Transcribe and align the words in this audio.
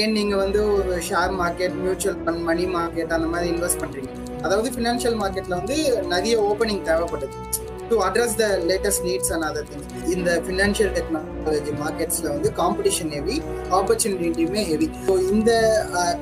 ஏன் 0.00 0.14
நீங்க 0.16 0.34
வந்து 0.36 0.60
ஒரு 0.74 0.92
share 1.06 1.32
market 1.40 1.74
mutual 1.80 2.20
fund 2.20 2.44
money 2.46 2.64
market 2.76 3.10
அந்த 3.16 3.26
மாதிரி 3.32 3.48
இன்வெஸ்ட் 3.54 3.80
பண்றீங்க. 3.82 4.10
அதாவது 4.44 4.68
ஃபினான்ஷியல் 4.74 5.16
மார்க்கெட்ல 5.22 5.54
வந்து 5.58 5.76
நிறைய 6.12 6.34
ஓப்பனிங் 6.50 6.80
தேவைப்படுது 6.86 7.40
to 7.90 7.96
address 8.06 8.36
the 8.40 8.46
latest 8.68 9.04
needs 9.08 9.32
and 9.34 9.46
other 9.48 9.66
things 9.70 9.90
இந்த 10.14 10.30
ஃபினான்ஷியல் 10.46 10.92
டெக்னாலஜி 10.96 11.74
மார்க்கெட்ஸ்ல 11.82 12.28
வந்து 12.36 12.50
காம்படிஷன் 12.60 13.12
ஹெவி 13.16 13.36
ஆப்பர்ச்சுனிட்டியுமே 13.78 14.62
ஹெவி 14.70 14.88
ஸோ 15.08 15.16
இந்த 15.32 15.50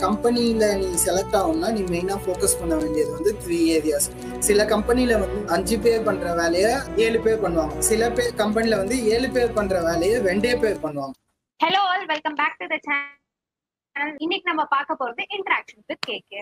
கம்பெனியில 0.05 0.73
நீ 0.83 0.89
செலக்ட் 1.07 1.37
ஆகணும்னா 1.43 1.71
நீ 1.77 1.85
மெயினாக 1.95 2.19
ஃபோக்கஸ் 2.25 2.59
பண்ண 2.63 2.75
வேண்டியது 2.83 3.13
வந்து 3.19 3.33
த்ரீ 3.45 3.61
ஏரியாஸ் 3.77 4.09
சில 4.49 4.67
கம்பெனியில் 4.75 5.17
வந்து 5.23 5.41
அஞ்சு 5.59 5.79
பேர் 5.87 6.07
பண்ற 6.11 6.35
வேலையை 6.43 6.75
ஏழு 7.07 7.21
பேர் 7.29 7.41
பண்ணுவாங்க. 7.47 7.79
சில 7.91 8.11
பேர் 8.19 8.35
கம்பெனியில் 8.43 8.81
வந்து 8.83 8.99
ஏழு 9.15 9.31
பேர் 9.39 9.57
பண்ற 9.61 9.79
வேலையை 9.89 10.19
ரெண்டே 10.29 10.55
பேர் 10.65 10.85
பண்ணுவாங்க. 10.87 11.17
Hello 11.61 11.83
all 11.93 12.07
welcome 12.15 12.39
back 12.43 12.61
to 12.61 12.69
the 12.75 12.79
channel 12.89 13.19
இன்னைக்கு 14.21 14.47
நம்ம 14.49 14.65
பார்க்க 14.75 15.01
போறது 15.01 15.23
இன்டராக்ஷன் 15.37 15.85
வித் 15.91 16.07
கேகே 16.09 16.41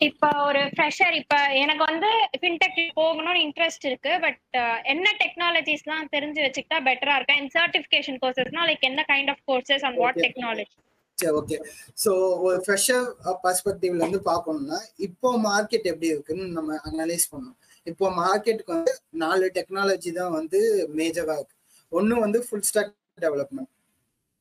இப்ப 0.00 0.30
ஒரு 0.46 0.62
ஃப்ரெஷர் 0.72 1.14
இப்ப 1.20 1.34
எனக்கு 1.60 1.82
வந்து 1.90 2.08
ஃபின்டெக் 2.40 2.80
போகணும்னு 2.98 3.42
இன்ட்ரெஸ்ட் 3.44 3.86
இருக்கு 3.90 4.12
பட் 4.24 4.40
என்ன 4.84 5.06
டெக்னாலஜிஸ்லாம் 5.22 6.10
தெரிஞ்சு 6.14 6.40
வச்சுக்கிட்டா 6.44 6.78
பெட்டரா 6.88 7.14
இருக்கு? 7.16 7.36
அண்ட் 7.38 7.52
சர்டிஃபிகேஷன் 7.56 8.18
கோர்சஸ்னா 8.22 8.64
லைக் 8.70 8.84
என்ன 8.90 9.04
kind 9.12 9.30
of 9.34 9.42
courses 9.48 9.86
and 9.88 10.00
what. 10.02 10.20
Technology 10.26 10.76
சரி 11.18 11.34
ஓகே 11.38 11.56
ஸோ 12.02 12.10
ஒரு 12.46 12.58
ஃப்ரெஷர் 12.64 13.06
பர்ஸ்பெக்டிவ்ல 13.44 14.02
இருந்து 14.02 14.20
பார்க்கணும்னா 14.30 14.78
இப்போ 15.06 15.28
மார்க்கெட் 15.46 15.90
எப்படி 15.92 16.08
இருக்குன்னு 16.14 16.46
நம்ம 16.58 16.76
அனலைஸ் 16.88 17.26
பண்ணணும். 17.32 17.56
இப்போ 17.86 18.06
மார்க்கெட்டுக்கு 18.20 18.76
வந்து 18.76 18.92
நாலு 19.22 19.46
டெக்னாலஜி 19.56 20.12
தான் 20.20 20.34
வந்து 20.38 20.60
மேஜராக 20.98 21.38
இருக்கு. 21.38 21.56
ஒன்று 21.92 22.24
வந்து 22.24 22.38
ஃபுல் 22.46 22.66
ஸ்டாக் 22.68 22.92
டெவலப்மெண்ட் 23.18 23.70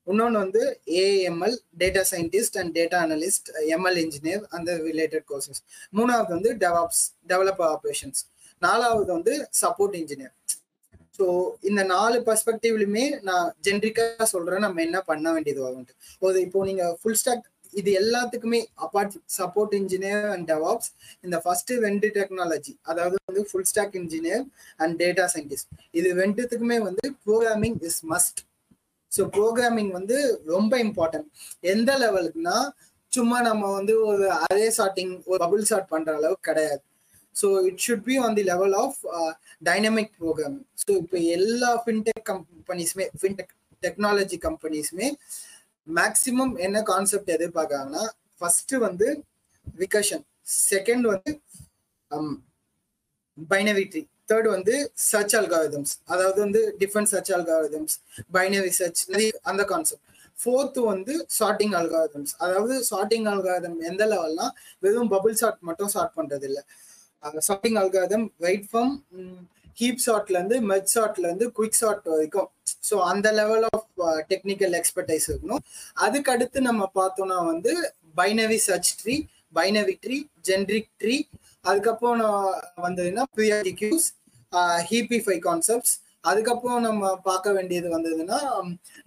இன்னொன்று 0.07 0.39
வந்து 0.39 0.61
AML 1.01 1.55
data 1.81 2.01
scientist 2.09 2.57
and 2.57 2.71
data 2.75 2.97
analyst 3.05 3.47
ML 3.75 3.99
engineer 4.01 4.43
அந்த 4.51 4.71
ரிலேட்டட் 4.83 5.25
கோர்சஸ் 5.27 5.61
மூணாவது 5.93 6.31
வந்து 6.35 6.51
டெவாப்ஸ் 6.61 7.03
டெவலப்பர் 7.27 7.69
ஆப்ரேஷன்ஸ் 7.69 8.21
நாலாவது 8.61 9.09
வந்து 9.11 9.33
சப்போர்ட் 9.61 9.95
இன்ஜினியர் 9.95 10.33
ஸோ 11.19 11.25
இந்த 11.63 11.81
நாலு 11.85 12.17
பர்ஸ்பெக்டிவ்லையுமே 12.27 13.05
நான் 13.23 13.49
ஜென்ரிக்காக 13.65 14.25
சொல்கிறேன் 14.31 14.65
நம்ம 14.65 14.81
என்ன 14.81 14.99
பண்ண 15.01 15.27
வேண்டியது 15.33 15.61
வரும்ட்டு 15.65 15.93
ஒரு 16.21 16.37
இப்போ 16.41 16.65
நீங்கள் 16.65 16.95
ஃபுல் 17.01 17.19
ஸ்டாக் 17.21 17.45
இது 17.73 17.91
எல்லாத்துக்குமே 17.99 18.59
apart 18.85 19.15
support 19.35 19.73
engineer 19.73 20.25
and 20.33 20.45
DevOps 20.51 20.89
இந்த 21.23 21.37
ஃபர்ஸ்ட் 21.45 21.71
ரெண்டு 21.85 22.07
டெக்னாலஜி 22.15 22.73
அதாவது 22.83 23.15
வந்து 23.29 23.43
full 23.49 23.69
stack 23.71 23.95
engineer 23.95 24.43
and 24.79 24.95
data 25.01 25.25
scientist 25.33 25.71
இது 25.93 26.11
ரெண்டுத்துக்குமே 26.21 26.77
வந்து 26.83 27.05
programming 27.25 27.79
is 27.81 27.99
must 28.07 28.41
so 29.15 29.23
programming 29.35 29.91
வந்து 29.91 30.17
ரொம்ப 30.45 30.73
இம்பார்ட்டன்ட் 30.79 31.29
எந்த 31.73 31.91
லெவலுக்குன்னா 31.97 32.57
சும்மா 33.11 33.37
நம்ம 33.41 33.63
வந்து 33.71 33.93
ஒரு 34.05 34.25
அரே 34.45 34.67
சார்ட்டிங் 34.77 35.13
ஒரு 35.25 35.39
பபுள் 35.43 35.63
சார்ட் 35.63 35.91
பண்ற 35.93 36.09
அளவுக்கு 36.15 36.47
கிடையாது. 36.49 36.81
So 37.35 37.47
it 37.67 37.81
should 37.85 38.05
be 38.05 38.15
on 38.17 38.35
the 38.35 38.43
level 38.43 38.75
of 38.75 38.99
dynamic 39.63 40.11
programming 40.19 40.65
so 40.83 40.89
இப்போ 41.01 41.17
எல்லா 41.37 41.71
ஃபின்டெக் 41.83 42.23
கம்பெனிஸுமே 42.31 43.07
ஃபின்டெக் 43.19 43.53
டெக்னாலஜி 43.83 44.37
கம்பெனிஸுமே 44.45 45.07
மேக்சிமம் 45.87 46.53
என்ன 46.57 46.77
கான்செப்ட் 46.83 47.31
எதிர்பார்க்காங்கன்னா 47.35 48.03
ஃபர்ஸ்ட் 48.41 48.75
வந்து 48.85 49.07
விகஷன் 49.77 50.25
செகண்ட் 50.65 51.05
வந்து 51.05 51.31
um, 52.11 52.33
பைனரி 53.37 53.85
ட்ரீ 53.91 54.01
தேர்ட் 54.29 54.49
வந்து 54.55 54.75
சர்ச் 55.11 55.35
அல்காரிதம்ஸ் 55.39 55.93
அதாவது 56.13 56.39
வந்து 56.45 56.61
different 56.81 57.11
search 57.13 57.31
algorithms 57.37 57.95
binary 58.37 58.73
search 58.79 59.01
அந்த 59.51 59.63
கான்செப்ட் 59.71 60.03
ஃபோர்த்து 60.37 60.81
வந்து 60.91 61.13
ஷார்ட்டிங் 61.37 61.75
அல்காரிதம்ஸ் 61.79 62.33
அதாவது 62.43 62.77
ஷார்ட்டிங் 62.89 63.27
அல்காரிதம் 63.33 63.77
எந்த 63.89 64.03
லெவல்னா 64.13 64.47
வெறும் 64.83 65.11
பபுள் 65.13 65.37
ஷார்ட் 65.41 65.61
மட்டும் 65.61 65.91
ஷார்ட் 65.95 66.15
பண்றது 66.17 66.47
இல்லை 66.49 66.63
sorting 67.47 67.77
algorithm 67.81 68.25
right 68.45 68.65
from 68.69 68.91
heap 69.77 70.01
ஷார்ட்ல 70.05 70.35
இருந்து 70.37 70.57
மெட் 70.71 70.91
ஷார்ட்ல 70.95 71.25
இருந்து 71.27 71.47
குயிக் 71.57 71.79
ஷார்ட் 71.79 72.05
வரைக்கும். 72.11 72.49
ஸோ 72.89 72.95
அந்த 73.11 73.27
லெவல் 73.39 73.65
ஆஃப் 73.69 73.87
டெக்னிக்கல் 74.31 74.75
எக்ஸ்பர்டைஸ் 74.79 75.25
இருக்கணும். 75.31 75.63
அதுக்கு 76.05 76.31
அடுத்து 76.35 76.59
நம்ம 76.69 76.89
பார்த்தோம்னா 76.99 77.39
வந்து 77.51 77.73
binary 78.19 78.59
search 78.67 78.91
tree 79.01 79.15
binary 79.55 79.95
tree 80.05 80.17
generic 80.49 80.89
tree 81.01 81.15
அதுக்கப்புறம் 81.69 82.23
வந்ததுன்னா 82.85 83.23
பிஆர்டிக்யூஸ் 83.39 84.07
ஃபைவ் 85.25 85.41
கான்செப்ட்ஸ் 85.47 85.93
அதுக்கப்புறம் 86.29 86.83
நம்ம 86.87 87.09
பார்க்க 87.27 87.55
வேண்டியது 87.57 87.87
வந்ததுன்னா 87.95 88.37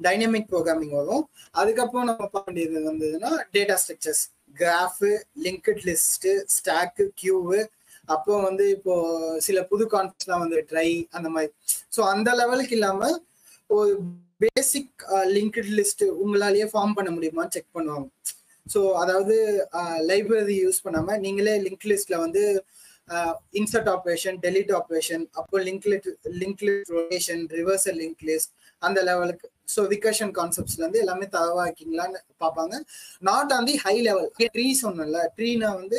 டைனமிக் 0.06 0.50
ப்ரோக்ராமிங் 0.52 0.94
வரும். 0.98 1.24
அதுக்கப்புறம் 1.60 2.06
நம்ம 2.10 2.22
பார்க்க 2.34 2.48
வேண்டியது 2.50 2.82
வந்ததுன்னா 2.90 3.30
data 3.54 3.76
structures 3.82 4.22
graph 4.60 5.10
linked 5.46 5.82
list 5.88 6.32
stack 6.56 7.06
queue 7.22 7.60
அப்போ 8.14 8.34
வந்து 8.46 8.64
இப்போ 8.76 8.94
சில 9.46 9.58
புது 9.70 9.84
கான்செப்ட்லாம் 9.94 10.44
வந்து 10.44 10.60
ட்ரை 10.70 10.88
அந்த 11.16 11.28
மாதிரி. 11.34 11.50
ஸோ 11.96 12.00
அந்த 12.12 12.28
லெவலுக்கு 12.40 12.76
இல்லாமல் 12.78 13.16
ஒரு 13.70 13.92
பேசிக் 14.44 15.02
லிங்க்ட் 15.36 15.70
லிஸ்ட் 15.78 16.04
உங்களாலேயே 16.24 16.66
ஃபார்ம் 16.72 16.96
பண்ண 16.98 17.10
முடியுமான்னு 17.16 17.54
செக் 17.56 17.74
பண்ணுவாங்க. 17.76 18.08
ஸோ 18.68 18.80
அதாவது 19.02 19.36
லைப்ரரி 20.10 20.58
யூஸ் 20.64 20.84
பண்ணாமல் 20.84 21.20
நீங்களே 21.26 21.54
லிங்க் 21.66 21.86
லிஸ்ட்ல 21.92 22.18
வந்து 22.24 22.42
இன்சர்ட் 23.58 23.90
ஆப்ரேஷன் 23.94 24.38
டெலிட் 24.44 24.72
ஆப்ரேஷன் 24.78 25.22
அப்போ 25.40 25.58
link 25.68 25.86
link 26.42 26.62
list 26.66 26.92
rotation 26.96 27.42
reversal 27.58 27.98
link 28.02 28.24
list 28.30 28.52
அந்த 28.82 28.98
லெவலுக்கு 29.08 29.46
ஸோ 29.74 29.80
விகஷன் 29.92 30.32
கான்செப்ட்ஸ்ல 30.38 30.82
இருந்து 30.82 31.00
எல்லாமே 31.04 31.26
தரவாக்கிங்களான்னு 31.36 32.20
பார்ப்பாங்க. 32.44 32.74
Not 33.28 33.52
on 33.56 33.66
the 33.70 33.76
high 33.84 33.96
level 34.08 34.28
tree 34.54 34.66
சொன்னல 34.82 35.22
ட்ரீனா 35.38 35.70
வந்து 35.80 35.98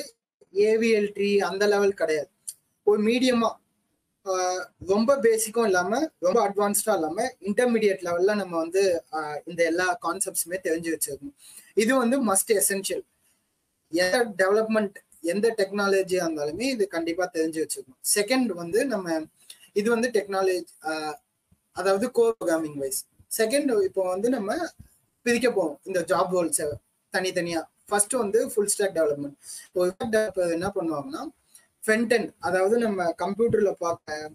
ஏவிஎல் 0.53 1.09
ட்ரீ 1.17 1.31
அந்த 1.49 1.63
லெவல் 1.73 1.99
கிடையாது. 2.01 2.29
ஒரு 2.87 2.99
மீடியமா 3.09 3.49
ரொம்ப 4.91 5.15
பேசிக்கும் 5.25 5.67
இல்லாம 5.69 5.99
ரொம்ப 6.25 6.39
அட்வான்ஸ்டா 6.47 6.93
இல்லாம 6.99 7.17
இன்டர்மீடியட் 7.49 8.01
லெவல்ல 8.07 8.33
நம்ம 8.41 8.53
வந்து 8.63 8.81
இந்த 9.49 9.61
எல்லா 9.71 9.87
கான்செப்ட்ஸுமே 10.05 10.57
தெரிஞ்சு 10.67 10.89
வச்சிருக்கணும். 10.95 11.35
இது 11.83 11.91
வந்து 12.01 12.17
மஸ்ட் 12.29 12.51
எசென்ஷியல் 12.61 13.03
எந்த 13.93 14.17
டெவலப்மெண்ட் 14.41 14.97
எந்த 15.33 15.47
டெக்னாலஜியா 15.59 16.21
இருந்தாலுமே 16.25 16.65
இது 16.75 16.83
கண்டிப்பா 16.95 17.25
தெரிஞ்சு 17.37 17.59
வச்சிருக்கணும். 17.63 18.01
செகண்ட் 18.17 18.51
வந்து 18.61 18.79
நம்ம 18.93 19.17
இது 19.79 19.87
வந்து 19.95 20.09
டெக்னாலஜி 20.17 20.61
அதாவது 21.75 22.05
கோர் 22.17 22.35
ப்ரோக்ராமிங் 22.37 22.77
வைஸ் 22.83 23.01
செகண்ட் 23.39 23.71
இப்போ 23.87 24.03
வந்து 24.13 24.29
நம்ம 24.37 24.51
பிரிக்க 25.25 25.47
போவோம் 25.57 25.75
இந்த 25.89 25.99
ஜாப் 26.11 26.31
ரோல்ஸை 26.35 26.67
தனித்தனியா. 27.13 27.61
ஃபர்ஸ்ட் 27.89 28.15
வந்து 28.23 28.39
ஃபுல் 28.51 28.71
ஸ்டாக் 28.73 28.95
டெவலப்மெண்ட் 28.97 29.37
இப்போ 29.67 30.07
டெவலப்பர் 30.15 30.55
என்ன 30.57 30.67
பண்ணுவாங்கன்னா 30.77 31.21
ஃபென்டன் 31.83 32.27
அதாவது 32.47 32.75
நம்ம 32.85 33.05
கம்ப்யூட்டர்ல 33.23 33.71
பார்க்க 33.85 34.31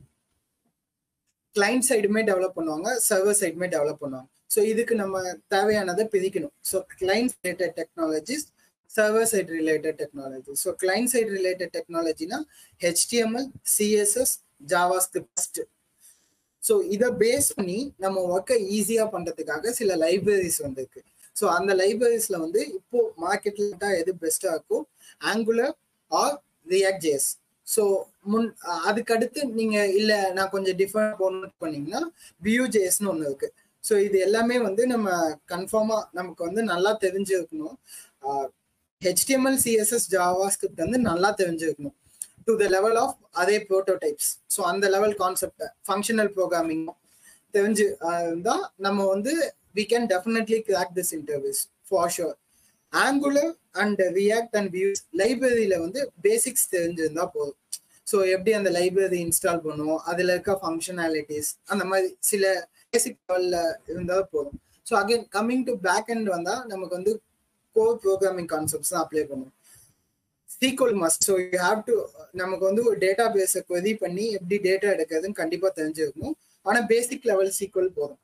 கிளைண்ட் 1.56 1.86
சைடுமே 1.88 2.22
டெவலப் 2.30 2.56
பண்ணுவாங்க 2.58 2.88
சர்வர் 3.08 3.40
சைடுமே 3.40 3.66
டெவலப் 3.74 4.00
பண்ணுவாங்க. 4.04 4.28
ஸோ 4.54 4.60
இதுக்கு 4.72 4.94
நம்ம 5.02 5.20
தேவையானதை 5.54 6.04
பிரிக்கணும். 6.14 6.54
So 6.70 6.76
client 7.00 7.34
related 7.44 7.74
technologies 7.80 8.46
server 8.90 9.28
side 9.32 9.52
related 9.58 9.96
technology 10.00 10.54
so 10.62 10.70
client 10.82 11.10
side 11.12 11.30
related 11.36 11.72
டெக்னாலஜினா 11.76 12.38
HTML 12.80 13.48
CSS 13.76 14.34
Java 14.72 14.98
script 15.06 15.60
so 16.62 16.74
இதை 16.94 17.08
பேஸ் 17.22 17.48
பண்ணி 17.56 17.78
நம்ம 18.04 18.20
ஒர்க்கை 18.34 18.56
ஈஸியாக 18.76 19.08
பண்ணுறதுக்காக 19.14 19.72
சில 19.78 19.96
லைப்ரரிஸ் 20.04 20.60
வந்திருக்கு. 20.66 21.00
ஸோ 21.36 21.44
அந்த 21.58 21.72
லைப்ரரிஸ்ல 21.82 22.36
வந்து 22.44 22.60
இப்போ 22.78 23.00
தான் 23.82 23.96
எது 24.00 24.12
பெஸ்ட்டாக 24.22 24.56
இருக்கோ 24.56 24.78
Angular 25.32 25.74
or 26.10 26.36
React 26.66 27.04
JS 27.06 27.28
so 27.66 27.82
முன் 28.32 28.48
அதுக்கடுத்து 28.88 29.40
நீங்க 29.60 29.76
இல்ல 29.98 30.12
நான் 30.36 30.52
கொஞ்சம் 30.54 30.78
டிஃபரெண்ட் 30.82 31.18
போகணும் 31.20 31.54
பண்ணீங்கன்னா 31.62 32.00
வியூ 32.46 32.64
ஜேஎஸ்னு 32.74 33.10
ஒன்று 33.12 33.28
இருக்கு. 33.30 33.48
ஸோ 33.84 33.94
இது 34.06 34.18
எல்லாமே 34.26 34.56
வந்து 34.68 34.82
நம்ம 34.92 35.08
கன்ஃபார்மா 35.52 35.98
நமக்கு 36.18 36.42
வந்து 36.48 36.62
நல்லா 36.72 36.92
தெரிஞ்சிருக்கணும். 37.04 37.76
ஹெச்டிஎம்எல் 39.02 39.58
சிஎஸ்எஸ் 39.64 40.08
ஜாவா 40.14 40.46
ஸ்கிரிப்ட் 40.54 40.84
வந்து 40.84 41.00
நல்லா 41.10 41.30
தெரிஞ்சிருக்கணும். 41.40 41.96
டு 42.46 42.52
த 42.62 42.66
லெவல் 42.76 42.96
ஆஃப் 43.02 43.16
அதே 43.42 43.56
ப்ரோட்டோடைப்ஸ் 43.68 44.30
ஸோ 44.54 44.60
அந்த 44.72 44.86
லெவல் 44.94 45.14
கான்செப்ட் 45.22 45.64
ஃபங்க்ஷனல் 45.88 46.30
ப்ரோக்ராமிங் 46.36 46.84
தெரிஞ்சு 47.54 47.84
இருந்தால் 48.24 48.64
நம்ம 48.86 49.00
வந்து 49.14 49.32
we 49.78 49.84
can 49.92 50.08
definitely 50.12 50.58
crack 50.68 50.94
this 50.98 51.12
interviews 51.18 51.60
for 51.88 52.12
sure 52.16 52.34
Angular 53.02 53.52
and 53.82 54.00
React 54.18 54.56
and 54.58 54.70
views 54.76 55.02
லைப்ரரியில 55.20 55.74
வந்து 55.84 56.00
பேசிக்ஸ் 56.26 56.66
தெரிஞ்சிருந்தா 56.74 57.24
போதும். 57.36 57.58
ஸோ 58.10 58.16
எப்படி 58.34 58.52
அந்த 58.58 58.70
லைப்ரரி 58.78 59.18
இன்ஸ்டால் 59.26 59.60
பண்ணுவோம்? 59.66 60.00
அதுல 60.10 60.32
இருக்க 60.34 60.52
ஃபங்க்ஷனாலிட்டிஸ் 60.62 61.50
அந்த 61.72 61.84
மாதிரி 61.90 62.08
சில 62.30 62.44
பேசிக் 62.92 63.18
லெவல்ல 63.28 63.58
இருந்தால் 63.92 64.26
போதும். 64.34 64.58
So 64.88 64.94
again 65.02 65.26
coming 65.36 65.66
to 65.68 65.74
backend 66.14 66.30
வந்தா 66.36 66.54
நமக்கு 66.72 66.96
வந்து 66.98 67.12
கோர் 67.76 68.00
ப்ரோக்ராமிங் 68.02 68.50
கான்செப்ட்ஸ் 68.54 68.92
தான் 68.94 69.04
அப்ளை 69.04 69.24
பண்ணுவோம் 69.30 69.54
SQL 70.48 70.96
must 71.02 71.24
so 71.28 71.34
you 71.42 71.58
have 71.68 71.80
to 71.88 71.94
நமக்கு 72.40 72.64
வந்து 72.68 72.82
ஒரு 72.88 72.98
டேட்டா 73.04 73.24
பேஸை 73.36 73.60
கொதி 73.70 73.92
பண்ணி 74.02 74.24
எப்படி 74.38 74.56
டேட்டா 74.66 74.88
எடுக்கிறதுன்னு 74.94 75.40
கண்டிப்பா 75.40 75.68
தெரிஞ்சிருக்கணும். 75.78 76.36
ஆனா 76.66 76.80
பேசிக் 76.92 77.26
லெவல் 77.30 77.50
சீக்வல் 77.58 77.90
போதும். 77.96 78.20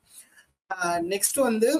நெக்ஸ்ட் 1.13 1.39
வந்து 1.47 1.71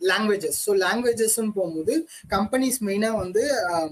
லாங்குவேஜஸ் 0.00 0.58
ஸோ 0.64 0.72
லாங்குவேஜஸ்ன்னு 0.84 1.54
போகும்போது 1.58 1.94
கம்பெனிஸ் 2.34 2.78
மெயினாக 2.88 3.20
வந்து 3.22 3.42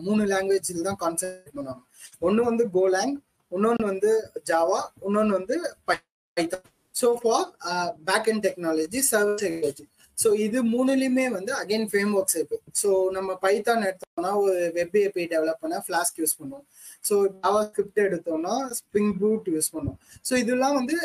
மூணு 0.06 0.24
லாங்குவேஜில் 0.34 0.86
தான் 0.88 1.00
கான்சென்ட்ரேட் 1.04 1.56
பண்ணுவாங்க. 1.58 1.82
ஒன்று 2.26 2.48
வந்து 2.50 2.66
கோலாங் 2.76 3.14
இன்னொன்று 3.52 3.84
வந்து 3.92 4.10
ஜாவா 4.50 4.80
இன்னொன்று 5.06 5.32
வந்து 5.38 5.56
Python 5.88 6.68
so 7.00 7.08
for 7.22 7.46
backend 8.32 8.44
technology 8.46 9.00
service 9.12 9.42
technology 9.44 9.84
so 10.18 10.28
இது 10.44 10.58
மூணுலையுமே 10.72 11.24
வந்து 11.36 11.52
அகைன் 11.60 11.86
ஃப்ரேம் 11.90 12.12
ஒர்க்ஸ் 12.18 12.36
இருக்கு. 12.38 12.58
ஸோ 12.80 12.88
நம்ம 13.16 13.30
பைத்தான் 13.44 13.86
எடுத்தோம்னா 13.88 14.32
ஒரு 14.42 14.56
வெப் 14.76 14.96
ஏபி 15.02 15.22
டெவலப் 15.32 15.62
பண்ணால் 15.62 15.84
ஃபிளாஸ்க் 15.86 16.18
யூஸ் 16.22 16.36
பண்ணுவோம். 16.40 16.66
ஸோ 17.08 17.14
ஜாவா 17.44 17.60
ஸ்கிரிப்ட் 17.68 18.02
எடுத்தோம்னா 18.08 18.54
ஸ்ப்ரிங் 18.78 19.12
பூட் 19.22 19.48
யூஸ் 19.54 19.72
பண்ணுவோம். 19.74 19.98
ஸோ 20.28 20.32
இதெல்லாம் 20.42 20.76
வந்து 20.80 20.96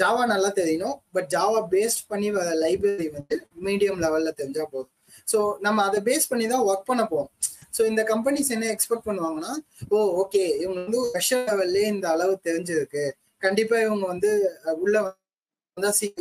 ஜாவா 0.00 0.22
நல்லா 0.32 0.50
தெரியணும். 0.60 0.96
பட் 1.14 1.28
ஜாவா 1.34 1.60
பேஸ்ட் 1.74 2.02
பண்ணி 2.12 2.28
வர 2.38 2.48
லைப்ரரி 2.64 3.08
வந்து 3.16 3.36
மீடியம் 3.66 4.02
லெவல்ல 4.04 4.32
தெரிஞ்சா 4.40 4.66
போதும். 4.74 4.92
ஸோ 5.32 5.38
நம்ம 5.66 5.78
அதை 5.88 5.98
பேஸ் 6.08 6.30
பண்ணி 6.32 6.46
தான் 6.52 6.66
ஒர்க் 6.70 6.90
பண்ண 6.90 7.02
போவோம் 7.12 7.30
ஸோ 7.76 7.82
இந்த 7.90 8.02
கம்பெனிஸ் 8.12 8.52
என்ன 8.54 8.66
எக்ஸ்பெக்ட் 8.74 9.08
பண்ணுவாங்கன்னா 9.08 9.52
ஓ 9.94 9.98
ஓகே 10.22 10.42
இவங்க 10.62 10.78
வந்து 10.84 11.02
ரஷ்யா 11.18 11.38
லெவல்லே 11.48 11.84
இந்த 11.94 12.06
அளவு 12.14 12.34
தெரிஞ்சிருக்கு. 12.48 13.04
கண்டிப்பா 13.46 13.76
இவங்க 13.86 14.04
வந்து 14.12 14.30
உள்ள 14.84 14.96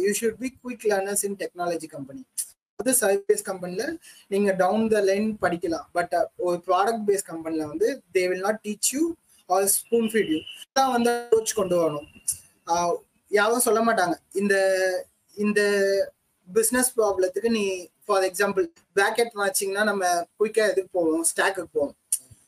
you 0.06 0.12
should 0.20 0.38
be 0.44 0.50
quick 0.64 0.86
learners 0.92 1.24
in 1.28 1.38
technology 1.42 1.88
company 1.96 2.22
அது 2.80 2.92
சர்வீஸ் 3.02 3.44
கம்பெனில 3.50 3.84
நீங்க 4.34 4.52
டவுன் 4.62 4.86
த 4.94 5.00
லைன் 5.10 5.28
படிக்கலாம். 5.44 5.88
பட் 5.98 6.14
ஒரு 6.46 6.58
ப்ராடக்ட் 6.68 7.04
பேஸ்ட் 7.10 7.30
கம்பெனில 7.32 7.66
வந்து 7.72 7.88
they 8.16 8.24
will 8.30 8.46
not 8.48 8.62
teach 8.68 8.90
you 8.96 9.04
or 9.50 9.68
spoon 9.78 10.08
feed 10.14 10.32
you 10.36 10.40
தான் 10.80 10.92
வந்து 10.96 11.12
அப்ரோச் 11.18 11.54
கொண்டு 11.60 11.76
வரணும். 11.82 12.08
யாரும் 13.32 13.66
சொல்ல 13.68 13.80
மாட்டாங்க. 13.88 14.16
இந்த 14.42 14.56
இந்த 15.38 15.62
பிஸ்னஸ் 16.48 16.92
ப்ராப்ளத்துக்கு 16.98 17.50
நீ 17.58 17.64
ஃபார் 18.06 18.26
எக்ஸாம்பிள் 18.30 18.66
பிராக்கெட் 18.98 19.34
மேட்சிங்னா 19.42 19.84
நம்ம 19.92 20.04
குயிக்காக 20.40 20.72
எதுக்கு 20.74 20.92
போவோம்? 20.98 21.26
ஸ்டாக்குக்கு 21.32 21.74
போவோம். 21.78 21.96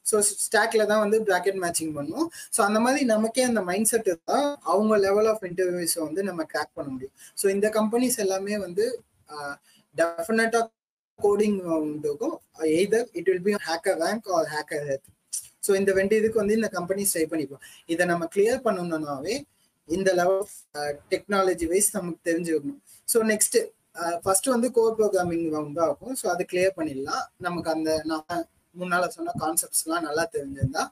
ஸோ 0.10 0.16
ஸ்டாக்ல 0.46 0.84
தான் 0.92 1.02
வந்து 1.04 1.18
பிராக்கெட் 1.28 1.60
மேட்சிங் 1.64 1.94
பண்ணுவோம் 1.98 2.28
ஸோ 2.56 2.60
அந்த 2.68 2.80
மாதிரி 2.86 3.04
நமக்கே 3.12 3.44
அந்த 3.50 3.62
மைண்ட் 3.70 3.90
செட் 3.92 4.10
தான் 4.32 4.48
அவங்க 4.72 4.94
லெவல் 5.06 5.30
ஆஃப் 5.32 5.46
இன்டர்வியூஸை 5.50 6.02
வந்து 6.08 6.22
நம்ம 6.30 6.42
கிராக் 6.54 6.74
பண்ண 6.78 6.90
முடியும். 6.96 7.16
ஸோ 7.42 7.46
இந்த 7.56 7.68
கம்பெனிஸ் 7.78 8.18
எல்லாமே 8.26 8.58
வந்து 8.66 8.86
டெஃபினட்டாக 9.96 10.66
கோடிங் 11.20 11.58
இருக்கும் 12.08 12.36
either 12.78 13.08
it 13.20 13.30
will 13.32 13.46
be 13.48 13.54
HackerRank 14.06 14.28
or 14.38 14.50
HackerEarth 14.90 15.10
so 15.66 15.72
இந்த 15.80 15.92
ரெண்டு 16.00 16.14
இதுக்கு 16.20 16.42
வந்து 16.42 16.58
இந்த 16.60 16.70
கம்பெனிஸ் 16.78 17.14
ட்ரை 17.16 17.26
பண்ணிப்போம். 17.34 17.64
இதை 17.94 18.04
நம்ம 18.12 18.24
கிளியர் 18.34 18.64
பண்ணணும்னாவே 18.68 19.36
இந்த 19.90 20.10
லெவல் 20.20 20.44
டெக்னாலஜி 21.14 21.66
வைஸ் 21.74 21.90
நமக்கு 21.98 22.22
தெரிஞ்சுக்கணும். 22.30 22.80
ஸோ 23.08 23.20
நெக்ஸ்ட் 23.32 23.58
ஃபர்ஸ்ட் 24.24 24.48
வந்து 24.56 24.68
கோர் 24.78 24.96
ப்ரோக்ராமிங் 25.00 25.46
ரவுண்ட் 25.56 25.80
தான் 25.80 26.16
ஸோ 26.22 26.28
அது 26.34 26.44
கிளியர் 26.52 26.78
பண்ணிடலாம். 26.80 27.24
நமக்கு 27.48 27.70
அந்த 27.76 27.92
நான் 28.12 28.46
முன்னால 28.76 29.08
சொன்ன 29.16 29.34
கான்செப்ட்ஸ்லாம் 29.44 30.06
நல்லா 30.08 30.24
தெரிஞ்சிருந்தா. 30.36 30.84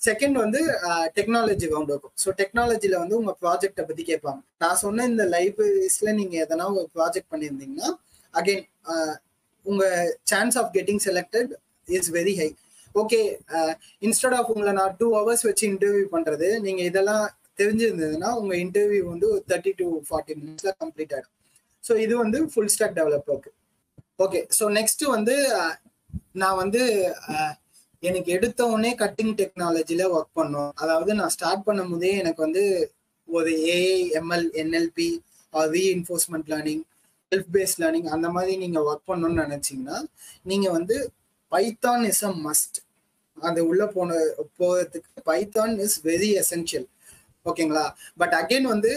செகண்ட் 0.00 0.36
வந்து 0.42 0.60
uh, 0.88 1.04
டெக்னாலஜி 1.16 1.66
ரவுண்ட் 1.72 1.90
இருக்கும். 1.92 2.14
ஸோ 2.22 2.28
டெக்னாலஜியில் 2.38 2.96
வந்து 3.02 3.18
உங்கள் 3.18 3.36
ப்ராஜெக்டை 3.42 3.82
பற்றி 3.88 4.04
கேட்பாங்க. 4.08 4.40
நான் 4.62 4.80
சொன்ன 4.84 5.04
இந்த 5.10 5.24
லைப்ரரிஸில் 5.34 6.16
நீங்கள் 6.20 6.42
எதனா 6.44 6.66
ஒரு 6.78 6.88
ப்ராஜெக்ட் 6.96 7.30
பண்ணியிருந்தீங்கன்னா 7.32 7.90
அகைன் 8.34 8.64
உங்கள் 9.66 10.10
chance 10.30 10.56
of 10.60 10.72
getting 10.76 11.02
selected 11.08 11.52
is 11.88 12.10
very 12.18 12.34
high 12.40 12.48
okay 12.94 13.20
instead 14.06 14.36
of 14.38 14.50
உங்களை 14.54 14.72
நான் 14.80 14.96
டூ 15.00 15.06
ஹவர்ஸ் 15.18 15.46
வச்சு 15.48 15.64
இன்டர்வியூ 15.72 16.06
பண்ணுறது 16.14 16.48
நீங்கள் 16.66 16.88
இதெல்லாம் 16.90 17.24
தெரிஞ்சிருந்ததுன்னா 17.62 18.30
உங்க 18.40 18.54
இன்டர்வியூ 18.64 19.04
வந்து 19.12 19.26
ஒரு 19.32 19.42
தேர்ட்டி 19.50 19.72
டு 19.80 19.86
ஃபார்ட்டி 20.08 20.34
மினிட்ஸ்ல 20.40 20.72
கம்ப்ளீட் 20.82 21.14
ஆகிடும் 21.16 21.34
ஸோ 21.84 21.92
இது 22.04 22.14
வந்து 22.16 22.38
ஃபுல் 22.52 22.72
ஸ்டாக் 22.74 22.96
டெவலப்பருக்கு 22.98 23.50
ஓகே 24.18 24.40
ஸோ 24.58 24.64
நெக்ஸ்ட் 24.78 25.04
வந்து 25.16 25.34
நான் 26.34 26.60
வந்து 26.62 26.82
எனக்கு 28.02 28.30
எடுத்த 28.32 28.60
உடனே 28.66 28.90
கட்டிங் 29.02 29.34
டெக்னாலஜியில 29.40 30.04
ஒர்க் 30.14 30.38
பண்ணோம். 30.38 30.70
அதாவது 30.82 31.10
நான் 31.14 31.32
ஸ்டார்ட் 31.34 31.66
பண்ணும் 31.66 31.92
போதே 31.92 32.12
எனக்கு 32.22 32.40
வந்து 32.46 32.62
ஒரு 33.28 33.50
AI 33.74 33.98
ML 34.20 34.46
NLP 34.62 35.08
reinforcement 35.74 36.48
learning 36.52 36.82
self 37.32 37.50
based 37.56 37.80
learning 37.82 38.08
அந்த 38.14 38.28
மாதிரி 38.28 38.54
நீங்க 38.56 38.78
ஒர்க் 38.88 39.08
பண்ணணும்னு 39.10 39.44
நினைச்சீங்கன்னா 39.44 39.98
நீங்க 40.44 40.66
வந்து 40.70 40.96
பைத்தான் 41.52 42.02
இஸ் 42.10 42.24
அ 42.24 42.32
மஸ்ட் 42.46 42.78
அது 43.38 43.60
உள்ள 43.68 43.82
போன 43.94 44.16
போகிறதுக்கு 44.58 45.22
பைத்தான் 45.30 45.72
இஸ் 45.86 45.98
வெரி 46.04 46.30
எசென்ஷியல் 46.42 46.86
ஓகேங்களா? 47.46 47.84
பட் 48.18 48.34
அகைன் 48.40 48.62
வந்து 48.64 48.90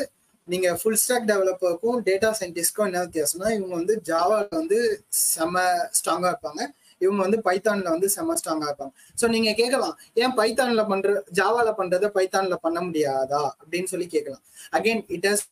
நீங்க 0.47 0.67
ஃபுல் 0.75 0.99
ஸ்டாக் 1.03 1.29
டெவலப்பருக்கும் 1.29 1.99
டேட்டா 2.03 2.29
சயின்டிஸ்ட்க்கும் 2.39 2.85
என்ன 2.85 2.99
வித்தியாசம்னா 3.05 3.49
இவங்க 3.51 3.73
வந்து 3.75 4.01
ஜாவால 4.05 4.47
வந்து 4.51 4.79
செம 5.09 5.55
ஸ்ட்ராங்கா 5.97 6.29
இருப்பாங்க. 6.33 6.61
இவங்க 7.01 7.21
வந்து 7.21 7.39
பைத்தான்ல 7.45 7.89
வந்து 7.89 8.09
செம 8.09 8.35
ஸ்ட்ராங்கா 8.35 8.67
இருப்பாங்க. 8.69 8.93
ஸோ 9.21 9.27
நீங்க 9.27 9.53
கேட்கலாம் 9.53 9.95
ஏன் 10.13 10.35
பைத்தான்ல 10.37 10.83
பண்ற 10.87 11.23
ஜாவால 11.33 11.69
பண்றதை 11.77 12.09
பைத்தான்ல 12.09 12.55
பண்ண 12.55 12.79
முடியாதா? 12.81 13.43
அப்படின்னு 13.61 13.85
சொல்லி 13.85 14.07
கேட்கலாம் 14.07 14.43
அகைன் 14.71 15.03
இட் 15.07 15.27
ஹஸ் 15.27 15.45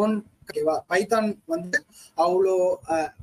ஓன் 0.00 0.14
ஓகேவா 0.42 0.74
பைத்தான் 0.90 1.28
வந்து 1.46 1.78
அவ்வளோ 2.24 2.54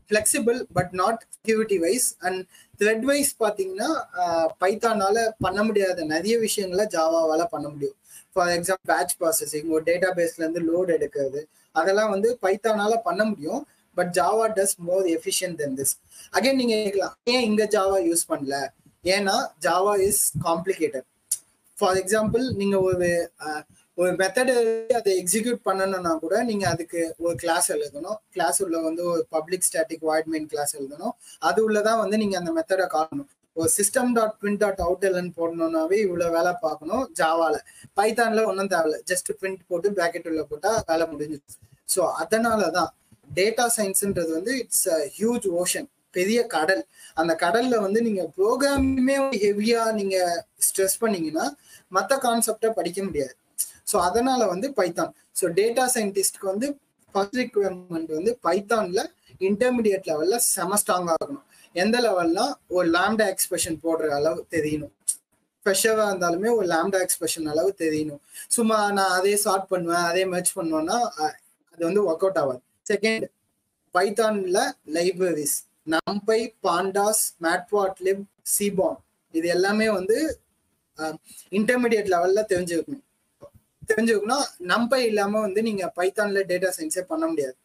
flexible 0.10 0.60
but 0.74 0.92
not 1.02 1.22
security 1.36 1.78
wise 1.86 2.08
and 2.20 2.40
thread 2.80 3.06
wise 3.10 3.32
பார்த்தீங்கன்னா 3.44 3.90
பைத்தானால 4.64 5.18
பண்ண 5.46 5.60
முடியாத 5.64 6.06
நிறைய 6.14 6.36
விஷயங்களை 6.46 6.86
ஜாவாவால 6.96 7.46
பண்ண 7.54 7.68
முடியும். 7.70 7.98
ஃபார் 8.34 8.52
எக்ஸாம்பிள் 8.58 8.90
பேட்ச் 8.92 9.16
ப்ராசஸிங் 9.22 9.70
ஒரு 9.76 9.84
டேட்டா 9.90 10.10
பேஸ்ல 10.20 10.44
இருந்து 10.44 10.64
லோட் 10.70 10.92
எடுக்கிறது. 10.98 11.42
அதெல்லாம் 11.72 12.12
வந்து 12.16 12.30
பைத்தானால 12.42 12.94
பண்ண 13.08 13.22
முடியும். 13.24 13.62
But 13.98 14.12
Java 14.20 14.46
does 14.58 14.76
more 14.88 15.06
efficient 15.18 15.58
than 15.62 15.78
this 15.78 15.94
again 16.38 16.60
நீங்க 16.62 16.76
கேட்கலாம் 16.84 17.16
ஏன் 17.34 17.46
இங்க 17.50 17.64
ஜாவா 17.76 17.98
யூஸ் 18.10 18.26
பண்ணல? 18.32 18.58
ஏன்னா 19.16 19.36
Java 19.66 19.94
is 20.08 20.24
complicated 20.48 21.08
for 21.78 21.98
example 22.02 22.44
நீங்க 22.62 22.78
ஒரு 22.90 23.08
ஒரு 23.98 24.12
மெத்தடு 24.20 24.54
அதை 24.98 25.12
எக்ஸிக்யூட் 25.22 25.60
பண்ணணும்னா 25.68 26.12
கூட 26.24 26.36
நீங்க 26.50 26.66
அதுக்கு 26.74 27.00
ஒரு 27.26 27.36
கிளாஸ் 27.44 27.68
எழுதணும். 27.76 28.18
கிளாஸ் 28.36 28.60
உள்ள 28.66 28.78
வந்து 28.88 29.04
ஒரு 29.14 29.24
public 29.36 29.66
static 29.68 30.04
void 30.10 30.30
main 30.34 30.48
class 30.52 30.74
எழுதணும். 30.80 31.14
அது 31.40 31.60
உள்ளதான் 31.68 32.02
வந்து 32.04 32.18
நீங்க 32.22 32.36
அந்த 32.42 32.52
மெத்தடை 32.58 32.86
காட்டணும். 32.96 33.30
ஒரு 33.58 33.70
system 33.78 34.12
dot 34.18 34.36
print 34.42 34.62
dot 34.64 34.82
out 34.86 35.06
எல்னு 35.10 35.32
போடணும்னாவே 35.38 35.98
இவ்வளவு 36.06 36.36
வேலை 36.38 36.52
பார்க்கணும் 36.66 37.06
ஜாவால 37.20 37.56
பைத்தான்ல 38.00 38.44
ஒன்றும் 38.50 38.72
தேவையில்ல. 38.74 39.00
ஜஸ்ட் 39.12 39.32
பிரிண்ட் 39.40 39.64
போட்டு 39.68 39.90
பேக்கெட் 40.00 40.30
உள்ள 40.32 40.44
போட்டா 40.52 40.72
வேலை 40.92 41.08
முடிஞ்சிச்சு 41.14 41.58
ஸோ 41.96 42.04
அதனாலதான் 42.24 42.92
டேட்டா 43.40 43.66
சயின்ஸ்ன்றது 43.78 44.32
வந்து 44.38 44.54
இட்ஸ் 44.64 44.88
அ 44.96 45.00
ஹியூஜ் 45.18 45.48
ஓஷன் 45.62 45.88
பெரிய 46.18 46.40
கடல். 46.56 46.84
அந்த 47.22 47.34
கடல்ல 47.42 47.76
வந்து 47.86 48.00
நீங்க 48.02 48.22
ப்ரோக்ராமுமே 48.38 49.18
ஹெவியா 49.46 49.82
நீங்க 50.00 50.18
ஸ்ட்ரெஸ் 50.68 51.02
பண்ணீங்கன்னா 51.02 51.48
மற்ற 51.98 52.16
கான்செப்டை 52.28 52.72
படிக்க 52.80 53.00
முடியாது. 53.04 53.36
ஸோ 53.88 53.98
அதனால 54.08 54.42
வந்து 54.54 54.68
பைத்தான் 54.80 55.12
ஸோ 55.40 55.48
டேட்டா 55.60 55.86
சயின்டிஸ்ட்க்கு 55.96 56.48
வந்து 56.54 56.68
ஃபர்ஸ்ட் 57.16 57.38
ரிக்வயர்மெண்ட் 57.42 58.12
வந்து 58.18 58.32
பைத்தான்ல 58.46 59.02
இன்டர்மீடியட் 59.42 60.08
லெவல்ல 60.10 60.38
செம 60.54 60.78
ஸ்ட்ராங் 60.82 61.10
ஆகணும் 61.14 61.46
எந்த 61.76 61.98
லெவல்னா 62.06 62.46
ஒரு 62.76 62.88
லேம்டா 62.96 63.26
எக்ஸ்பிரஷன் 63.34 63.78
போடுற 63.86 64.08
அளவு 64.20 64.40
தெரியணும். 64.56 64.94
ஃப்ரெஷ்ஷாக 65.66 66.04
இருந்தாலுமே 66.10 66.50
ஒரு 66.58 66.68
லேம்டா 66.74 67.00
எக்ஸ்பிரஷன் 67.06 67.48
அளவு 67.54 67.72
தெரியணும். 67.84 68.22
சும்மா 68.56 68.78
நான் 68.98 69.16
அதே 69.18 69.34
ஷார்ட் 69.44 69.68
பண்ணுவேன் 69.74 70.06
அதே 70.12 70.24
மேட்ச் 70.34 70.52
பண்ணுவேன்னா 70.60 70.98
அது 71.74 71.82
வந்து 71.90 72.04
ஒர்க் 72.10 72.24
அவுட் 72.26 72.40
ஆகாது. 72.44 72.62
Second 72.92 73.26
பைத்தான்ல 73.96 74.60
libraries 74.98 75.58
NumPy 75.96 76.40
pandas 76.66 77.24
matplotlib 77.46 78.24
Seaborn 78.56 78.98
இது 79.34 79.48
எல்லாமே 79.58 79.88
வந்து 79.98 80.18
இன்டர்மீடியட் 81.60 82.10
லெவல்ல 82.14 82.42
தெரிஞ்சுக்கணும் 82.52 83.04
தெரிஞ்சுக்கணும் 83.90 84.46
நம்பை 84.74 85.02
இல்லாம 85.10 85.42
வந்து 85.48 85.62
நீங்க 85.70 85.86
பைத்தான்ல 86.00 86.42
டேட்டா 86.52 86.70
சயின்ஸே 86.78 87.04
பண்ண 87.12 87.26
முடியாது. 87.32 87.56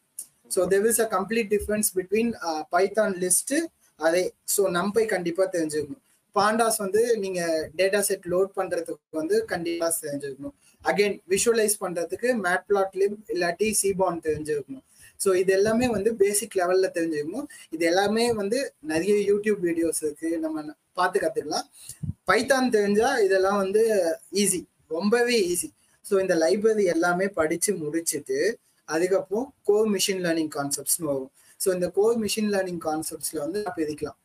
So 0.55 0.61
there 0.73 0.87
is 0.91 1.01
a 1.05 1.07
complete 1.17 1.51
difference 1.55 1.89
between 1.97 2.31
Python 2.75 3.13
list 3.23 3.55
அதே 3.99 4.23
ஸோ 4.55 4.61
நம்பை 4.79 5.03
கண்டிப்பா 5.13 5.43
தெரிஞ்சுக்கணும். 5.55 6.01
பாண்டாஸ் 6.35 6.79
வந்து 6.83 7.01
நீங்க 7.23 7.41
டேட்டா 7.79 7.99
செட் 8.07 8.25
லோட் 8.33 8.51
பண்றதுக்கு 8.59 9.17
வந்து 9.19 9.35
கண்டிப்பா 9.51 9.87
தெரிஞ்சுக்கணும். 10.05 10.55
அகைன் 10.85 11.15
விஷுவலைஸ் 11.33 11.75
பண்றதுக்கு 11.83 12.29
மேட் 12.45 12.65
பிளாட் 12.69 12.95
லிப் 13.01 13.19
இல்லாட்டி 13.33 13.67
சிபான் 13.81 14.23
தெரிஞ்சுக்கணும். 14.27 14.85
ஸோ 15.23 15.31
இது 15.41 15.51
எல்லாமே 15.57 15.87
வந்து 15.95 16.11
பேசிக் 16.21 16.57
லெவல்ல 16.61 16.87
தெரிஞ்சுக்கணும். 16.97 17.45
இது 17.75 17.83
எல்லாமே 17.91 18.25
வந்து 18.41 18.57
நிறைய 18.91 19.13
யூடியூப் 19.29 19.61
வீடியோஸ் 19.67 20.01
இருக்கு. 20.05 20.29
நம்ம 20.45 20.63
பார்த்து 20.99 21.23
கத்துக்கலாம். 21.23 21.67
பைத்தான் 22.29 22.73
தெரிஞ்சா 22.77 23.11
இதெல்லாம் 23.27 23.61
வந்து 23.63 23.83
ஈஸி 24.43 24.61
ரொம்பவே 24.95 25.37
ஈஸி 25.53 25.69
ஸோ 26.05 26.13
இந்த 26.23 26.35
லைப்ரரி 26.43 26.85
எல்லாமே 26.95 27.27
படிச்சு 27.39 27.71
முடிச்சுட்டு 27.83 28.39
அதுக்கப்புறம் 28.89 29.47
கோர் 29.69 29.89
மிஷின் 29.95 30.21
லேர்னிங் 30.25 30.51
கான்செப்ட்ஸ்னு 30.57 31.07
வரும். 31.11 31.31
ஸோ 31.59 31.67
இந்த 31.77 31.87
கோர் 31.97 32.17
மிஷின் 32.23 32.49
லேர்னிங் 32.53 32.81
கான்செப்ட்ஸ்ல 32.87 33.39
வந்து 33.45 33.59
பிரிக்கலாம். 33.77 34.17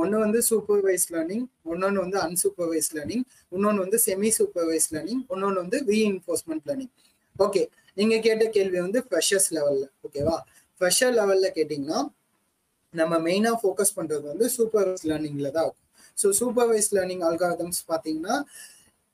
ஒன்று 0.00 0.16
வந்து 0.24 0.40
சூப்பர்வைஸ் 0.48 1.06
லேர்னிங் 1.14 1.44
இன்னொன்று 1.72 2.00
வந்து 2.04 2.18
அன்சூப்பர்வைஸ் 2.26 2.90
லேர்னிங் 2.96 3.24
இன்னொன்று 3.54 3.80
வந்து 3.84 3.98
செமி 4.06 4.30
சூப்பர்வைஸ் 4.38 4.88
லேர்னிங் 4.94 5.22
இன்னொன்று 5.34 5.58
வந்து 5.64 5.78
ரீஇன்ஃபோர்ஸ்மெண்ட் 5.92 6.66
லேர்னிங் 6.70 6.92
ஓகே 7.36 7.62
நீங்க 7.98 8.14
கேட்ட 8.26 8.44
கேள்வி 8.56 8.78
வந்து 8.86 9.00
ஃப்ரெஷர்ஸ் 9.06 9.48
லெவல்ல 9.56 9.84
ஓகேவா 10.06 10.36
ஃப்ரெஷர் 10.80 11.14
லெவல்ல 11.18 11.48
கேட்டிங்கன்னா 11.58 12.00
நம்ம 12.94 13.18
மெயினாக 13.26 13.56
ஃபோக்கஸ் 13.60 13.94
பண்றது 13.98 14.24
வந்து 14.32 14.46
சூப்பர்வைஸ் 14.56 15.04
லேர்னிங்ல 15.10 15.50
தான் 15.56 15.66
இருக்கும். 15.66 15.88
ஸோ 16.18 16.26
சூப்பர்வைஸ் 16.40 16.88
லேர்னிங் 16.96 17.22
அல்காரதம்ஸ் 17.28 17.80
பார்த்தீங்கன்னா 17.90 18.36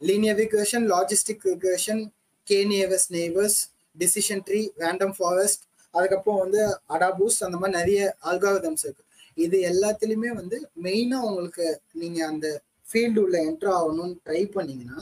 linear 0.00 0.38
regression 0.42 0.86
logistic 0.92 1.44
regression 1.52 2.02
K 2.46 2.58
nearest 2.72 3.06
neighbours 3.18 3.58
decision 3.96 4.42
tree 4.48 4.60
random 4.82 5.14
forest 5.18 5.62
அதுக்கப்புறம் 5.94 6.40
வந்து 6.44 6.60
அடாபூஸ் 6.94 7.38
அந்த 7.46 7.56
மாதிரி 7.60 7.76
நிறைய 7.78 8.00
அல்காரிதம்ஸ் 8.30 8.84
இருக்கு. 8.86 9.04
இது 9.44 9.56
எல்லாத்துலயுமே 9.70 10.30
வந்து 10.40 10.58
மெயினா 10.84 11.18
உங்களுக்கு 11.28 11.66
நீங்க 12.02 12.18
அந்த 12.26 12.46
ஃபீல்டு 12.90 13.20
உள்ள 13.24 13.36
என்ட்ரு 13.48 13.70
ஆகணும்னு 13.78 14.16
ட்ரை 14.26 14.42
பண்ணீங்கன்னா 14.56 15.00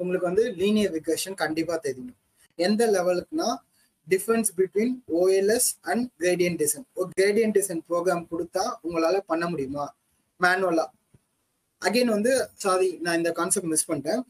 உங்களுக்கு 0.00 0.28
வந்து 0.30 0.44
லீனியர் 0.60 0.94
ரிகர்ஷன் 0.98 1.36
கண்டிப்பா 1.42 1.76
தெரியும். 1.86 2.14
எந்த 2.58 2.82
லெவலுக்குனா 2.96 3.48
difference 4.08 4.50
between 4.58 4.94
OLS 5.18 5.68
and 5.90 6.04
gradient 6.20 6.56
descent 6.62 6.86
ஒரு 6.94 7.10
கிரேடியன் 7.18 7.54
டிசைன் 7.58 7.82
ப்ரோக்ராம் 7.90 8.24
கொடுத்தா 8.32 8.64
உங்களால 8.86 9.18
பண்ண 9.32 9.44
முடியுமா? 9.52 9.84
மேனுவலா 10.40 10.86
அகைன் 11.82 12.12
வந்து 12.16 12.32
சாரி 12.64 12.88
நான் 13.04 13.18
இந்த 13.20 13.30
கான்செப்ட் 13.38 13.70
மிஸ் 13.72 13.88
பண்ணிட்டேன். 13.90 14.20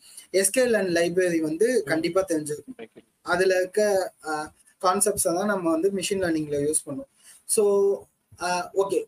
எஸ்கேஎல் 0.40 0.76
அண்ட் 0.80 0.92
லைப்ரரி 0.98 1.40
வந்து 1.48 1.68
கண்டிப்பா 1.92 2.20
தெரிஞ்சிருக்கும். 2.32 2.76
அதுல 3.32 3.56
இருக்க 3.60 3.80
கான்செப்ட்ஸ் 4.82 5.26
தான் 5.38 5.50
நம்ம 5.52 5.66
வந்து 5.76 5.88
மிஷின் 5.98 6.22
லேர்னிங்ல 6.24 6.58
யூஸ் 6.66 6.84
பண்ணுவோம். 6.86 7.10
ஸோ 7.54 7.62
ஓகே 8.82 8.98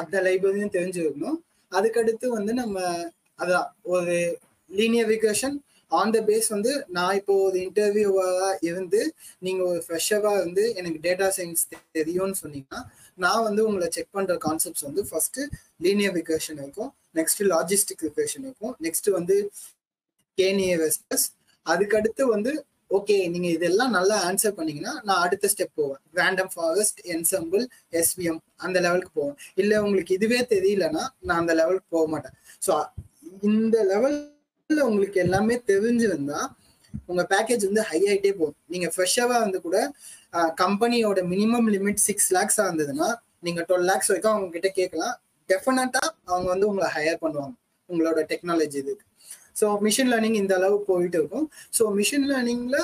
அந்த 0.00 0.16
லைப்ரரியும் 0.26 0.74
தெரிஞ்சிருக்கணும். 0.78 1.38
அதுக்கடுத்து 1.72 2.26
வந்து 2.38 2.52
நம்ம 2.62 2.76
அதான் 3.42 3.68
ஒரு 3.94 4.16
linear 4.70 5.08
regression 5.14 5.56
on 5.90 6.12
the 6.14 6.18
base 6.28 6.48
வந்து 6.54 6.70
நான் 6.96 7.16
இப்போ 7.18 7.34
ஒரு 7.46 7.56
இன்டர்வியூவா 7.64 8.28
இருந்து 8.68 9.00
நீங்க 9.46 9.60
ஒரு 9.70 9.80
ஃப்ரெஷரா 9.84 10.32
இருந்து 10.38 10.62
எனக்கு 10.80 10.98
டேட்டா 11.06 11.26
சயின்ஸ் 11.36 11.62
தெரியும்னு 11.98 12.38
சொன்னீங்கன்னா 12.42 12.80
நான் 13.24 13.44
வந்து 13.48 13.62
உங்களை 13.68 13.88
செக் 13.96 14.14
பண்ற 14.16 14.34
கான்செப்ட்ஸ் 14.46 14.86
வந்து 14.88 15.02
ஃபர்ஸ்ட் 15.10 15.38
லீனியர் 15.84 16.16
ரிகர்ஷன் 16.20 16.58
இருக்கும். 16.64 16.90
நெக்ஸ்ட் 17.18 17.42
லாஜிஸ்டிக் 17.52 18.04
ரிகர்ஷன் 18.08 18.44
இருக்கும். 18.48 18.74
நெக்ஸ்ட் 18.86 19.10
வந்து 19.18 19.36
கேனியர் 20.38 20.86
அதுக்கடுத்து 21.66 22.24
வந்து 22.34 22.52
ஓகே 22.96 23.14
நீங்க 23.34 23.48
இதெல்லாம் 23.54 23.94
நல்லா 23.96 24.16
ஆன்சர் 24.26 24.56
பண்ணீங்கன்னா 24.58 24.92
நான் 25.06 25.22
அடுத்த 25.24 25.48
ஸ்டெப் 25.52 25.78
போவேன். 25.80 26.00
ரேண்டம் 26.18 26.50
ஃபாரஸ்ட் 26.52 27.00
என்சம்பிள் 27.14 27.62
எஸ்விஎம் 28.00 28.38
அந்த 28.64 28.76
லெவலுக்கு 28.84 29.12
போவேன். 29.20 29.36
இல்ல 29.62 29.72
உங்களுக்கு 29.86 30.12
இதுவே 30.18 30.40
தெரியலன்னா 30.52 31.02
நான் 31.26 31.40
அந்த 31.42 31.54
லெவலுக்கு 31.60 31.88
போக 31.96 32.06
மாட்டேன். 32.12 32.36
ஸோ 32.66 32.74
இந்த 33.48 33.76
லெவல்ல 33.92 34.78
உங்களுக்கு 34.90 35.18
எல்லாமே 35.24 35.56
தெரிஞ்சிருந்தா 35.72 36.40
உங்க 37.10 37.22
பேக்கேஜ் 37.32 37.66
வந்து 37.68 37.82
ஹை 37.90 38.00
ஆகிட்டே 38.10 38.32
போகும் 38.38 38.58
நீங்க 38.72 38.86
ஃப்ரெஷ்ஷாவா 38.94 39.36
வந்து 39.44 39.58
கூட 39.66 39.78
கம்பெனியோட 40.62 41.20
மினிமம் 41.32 41.68
லிமிட் 41.74 42.00
சிக்ஸ் 42.06 42.30
லேக்ஸாக 42.36 42.68
இருந்ததுன்னா 42.68 43.08
நீங்க 43.46 43.60
டுவெல் 43.68 43.88
லேக்ஸ் 43.90 44.10
வரைக்கும் 44.10 44.34
அவங்க 44.34 44.48
கிட்ட 44.54 44.68
கேட்கலாம். 44.80 45.14
டெஃபினட்டா 45.50 46.02
அவங்க 46.30 46.48
வந்து 46.54 46.68
உங்களை 46.70 46.88
ஹையர் 46.96 47.22
பண்ணுவாங்க. 47.24 47.54
உங்களோட 47.90 48.20
டெக்னாலஜி 48.30 48.78
இதுக்கு. 48.82 49.04
ஸோ 49.60 49.66
மிஷின் 49.86 50.10
லேர்னிங் 50.12 50.38
இந்த 50.42 50.52
அளவு 50.58 50.76
போயிட்டு 50.88 51.18
இருக்கும். 51.20 51.46
ஸோ 51.76 51.82
மிஷின் 51.98 52.26
லேர்னிங்ல 52.30 52.78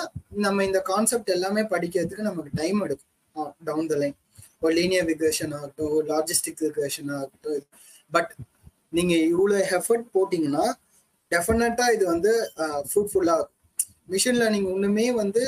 நம்ம 0.44 0.64
இந்த 0.68 0.80
கான்செப்ட் 0.90 1.32
எல்லாமே 1.36 1.62
படிக்கிறதுக்கு 1.72 2.28
நமக்கு 2.30 2.52
டைம் 2.60 2.78
எடுக்கும். 2.86 3.50
டவுன் 3.68 3.90
த 3.92 3.96
லைன் 4.02 4.16
ஒரு 4.64 4.72
லீனியர் 4.78 5.06
ரிகர்ஷன் 5.12 5.52
ஆகட்டும் 5.58 5.96
லாஜிஸ்டிக் 6.12 6.62
ரிகர்ஷன் 6.68 7.10
ஆகட்டும். 7.16 7.64
பட் 8.16 8.32
நீங்க 8.96 9.14
இவ்வளோ 9.32 9.58
எஃபர்ட் 9.78 10.06
போட்டீங்கன்னா 10.16 10.64
டெஃபினட்டா 11.32 11.84
இது 11.96 12.04
வந்து 12.12 12.32
ஃப்ரூட்ஃபுல்லா 12.88 13.34
இருக்கும். 13.40 13.61
மிஷின் 14.08 14.38
லேர்னிங் 14.40 14.68
ஒண்ணுமே 14.72 15.06
வந்து 15.14 15.42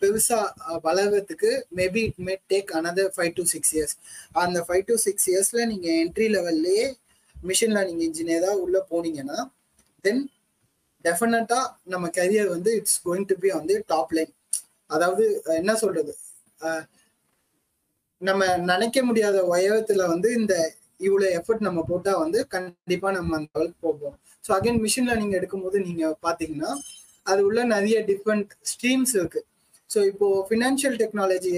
பெருசா 0.00 0.38
வளர்றதுக்கு 0.84 1.50
maybe 1.78 2.02
it 2.08 2.20
may 2.26 2.34
take 2.52 2.70
another 2.78 3.12
five 3.16 3.32
to 3.36 3.44
six 3.52 3.72
years 3.76 3.94
அந்த 4.40 4.58
ஃபைவ் 4.66 4.84
டு 4.88 4.96
சிக்ஸ் 5.04 5.26
இயர்ஸ்ல 5.30 5.64
நீங்க 5.66 5.88
என்ட்ரி 6.02 6.28
லெவல்லே 6.28 6.78
மிஷின் 7.36 7.74
லேர்னிங் 7.76 8.04
இன்ஜினியரா 8.06 8.52
உள்ள 8.64 8.78
போனீங்கன்னா 8.90 9.38
தென் 10.04 10.22
டெஃபினட்டா 11.04 11.60
நம்ம 11.86 12.06
கரியர் 12.16 12.48
வந்து 12.48 12.70
இட்ஸ் 12.78 12.98
கோயிங் 13.04 13.28
டு 13.28 13.36
பி 13.38 13.50
வந்து 13.54 13.76
டாப் 13.88 14.12
லைன் 14.16 14.32
அதாவது 14.90 15.24
என்ன 15.56 15.72
சொல்றது? 15.82 16.12
நம்ம 18.22 18.40
நினைக்க 18.70 18.98
முடியாத 19.04 19.36
உயரத்துல 19.50 20.06
வந்து 20.08 20.28
இந்த 20.38 20.54
இவ்வளவு 21.00 21.34
எஃபர்ட் 21.38 21.66
நம்ம 21.66 21.80
போட்டா 21.90 22.12
வந்து 22.18 22.40
கண்டிப்பா 22.54 23.10
நம்ம 23.10 23.36
அந்த 23.36 23.50
அளவுக்கு 23.54 23.78
போவோம் 23.86 24.16
ஸோ 24.44 24.50
அகைன் 24.56 24.80
மிஷின் 24.84 25.08
லேர்னிங் 25.08 25.36
எடுக்கும்போது 25.38 25.78
நீங்க 25.86 26.04
பாத்தீங்கன்னா 26.26 26.72
அது 27.26 27.40
உள்ள 27.48 27.60
நிறைய 27.74 27.96
டிஃப்ரெண்ட் 28.10 28.50
ஸ்ட்ரீம்ஸ் 28.72 29.14
இருக்கு. 29.20 29.40
ஸோ 29.90 29.98
இப்போ 30.10 30.26
ஃபினான்ஷியல் 30.48 30.96
டெக்னாலஜி 31.02 31.52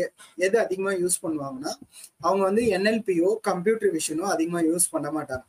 எது 0.47 0.57
அதிகமாக 0.65 0.95
யூஸ் 1.03 1.17
பண்ணுவாங்கன்னா 1.25 1.73
அவங்க 2.27 2.43
வந்து 2.49 2.63
என்எல்பியோ 2.77 3.29
கம்ப்யூட்டர் 3.49 3.93
விஷனோ 3.99 4.27
அதிகமாக 4.35 4.65
யூஸ் 4.71 4.87
பண்ண 4.95 5.09
மாட்டாங்க. 5.17 5.45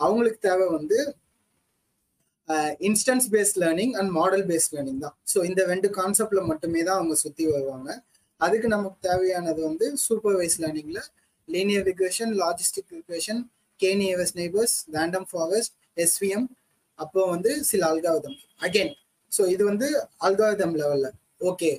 அவங்களுக்கு 0.00 0.40
தேவை 0.48 0.66
வந்து 0.78 0.98
instance 2.88 3.28
based 3.34 3.58
learning 3.64 3.94
and 3.98 4.10
model 4.18 4.44
based 4.50 4.74
learning 4.76 5.02
தான். 5.04 5.16
ஸோ 5.32 5.38
இந்த 5.50 5.60
ரெண்டு 5.72 5.88
கான்செப்ட்ல 5.98 6.40
மட்டுமே 6.50 6.80
தான் 6.88 6.98
அவங்க 7.00 7.14
சுற்றி 7.24 7.44
வருவாங்க. 7.52 7.90
அதுக்கு 8.40 8.68
நமக்கு 8.74 8.98
தேவையானது 9.08 9.60
வந்து 9.68 9.86
supervise 10.06 10.56
லேர்னிங்ல 10.62 11.00
linear 11.48 11.86
regression 11.90 12.32
logistic 12.42 12.92
regression 12.98 13.40
K nearest 13.80 14.34
neighbours 14.40 14.76
random 14.96 15.26
forest 15.30 15.74
SVM 16.04 16.46
அப்போ 16.98 17.22
வந்து 17.34 17.50
சில 17.70 17.82
அல்காவிதம் 17.92 18.36
அகைன் 18.66 18.92
ஸோ 19.36 19.42
இது 19.46 19.62
வந்து 19.64 19.88
அல்காவிதம் 20.20 20.76
லெவல்ல 20.80 21.08
ஓகே 21.40 21.70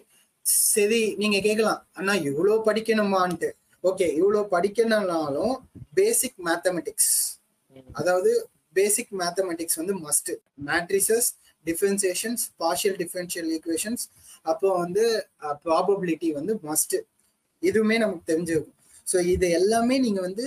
சரி 0.74 1.02
நீங்க 1.18 1.38
கேட்கலாம் 1.40 1.80
அண்ணா 1.94 2.14
இவ்வளோ 2.30 2.56
படிக்கணுமான்ட்டு. 2.68 3.50
ஓகே 3.84 4.06
இவ்வளோ 4.20 4.42
படிக்கணும்னாலும் 4.52 5.56
பேசிக் 5.94 6.38
மேத்தமெட்டிக்ஸ் 6.48 7.14
அதாவது 7.96 8.32
பேசிக் 8.76 9.12
மேத்தமெட்டிக்ஸ் 9.14 9.80
வந்து 9.82 9.94
must 10.06 10.32
matrices 10.68 11.28
differentiations 11.66 12.44
partial 12.58 12.98
differential 12.98 13.50
equations 13.56 14.04
அப்போ 14.46 14.70
வந்து 14.78 15.04
ப்ராபபிலிட்டி 15.66 16.30
வந்து 16.34 16.54
மஸ்ட் 16.64 16.96
இதுவுமே 17.64 17.96
நமக்கு 17.98 18.30
தெரிஞ்சிருக்கும். 18.32 18.76
ஸோ 19.08 19.18
இது 19.26 19.48
எல்லாமே 19.52 19.96
நீங்க 20.00 20.22
வந்து 20.22 20.46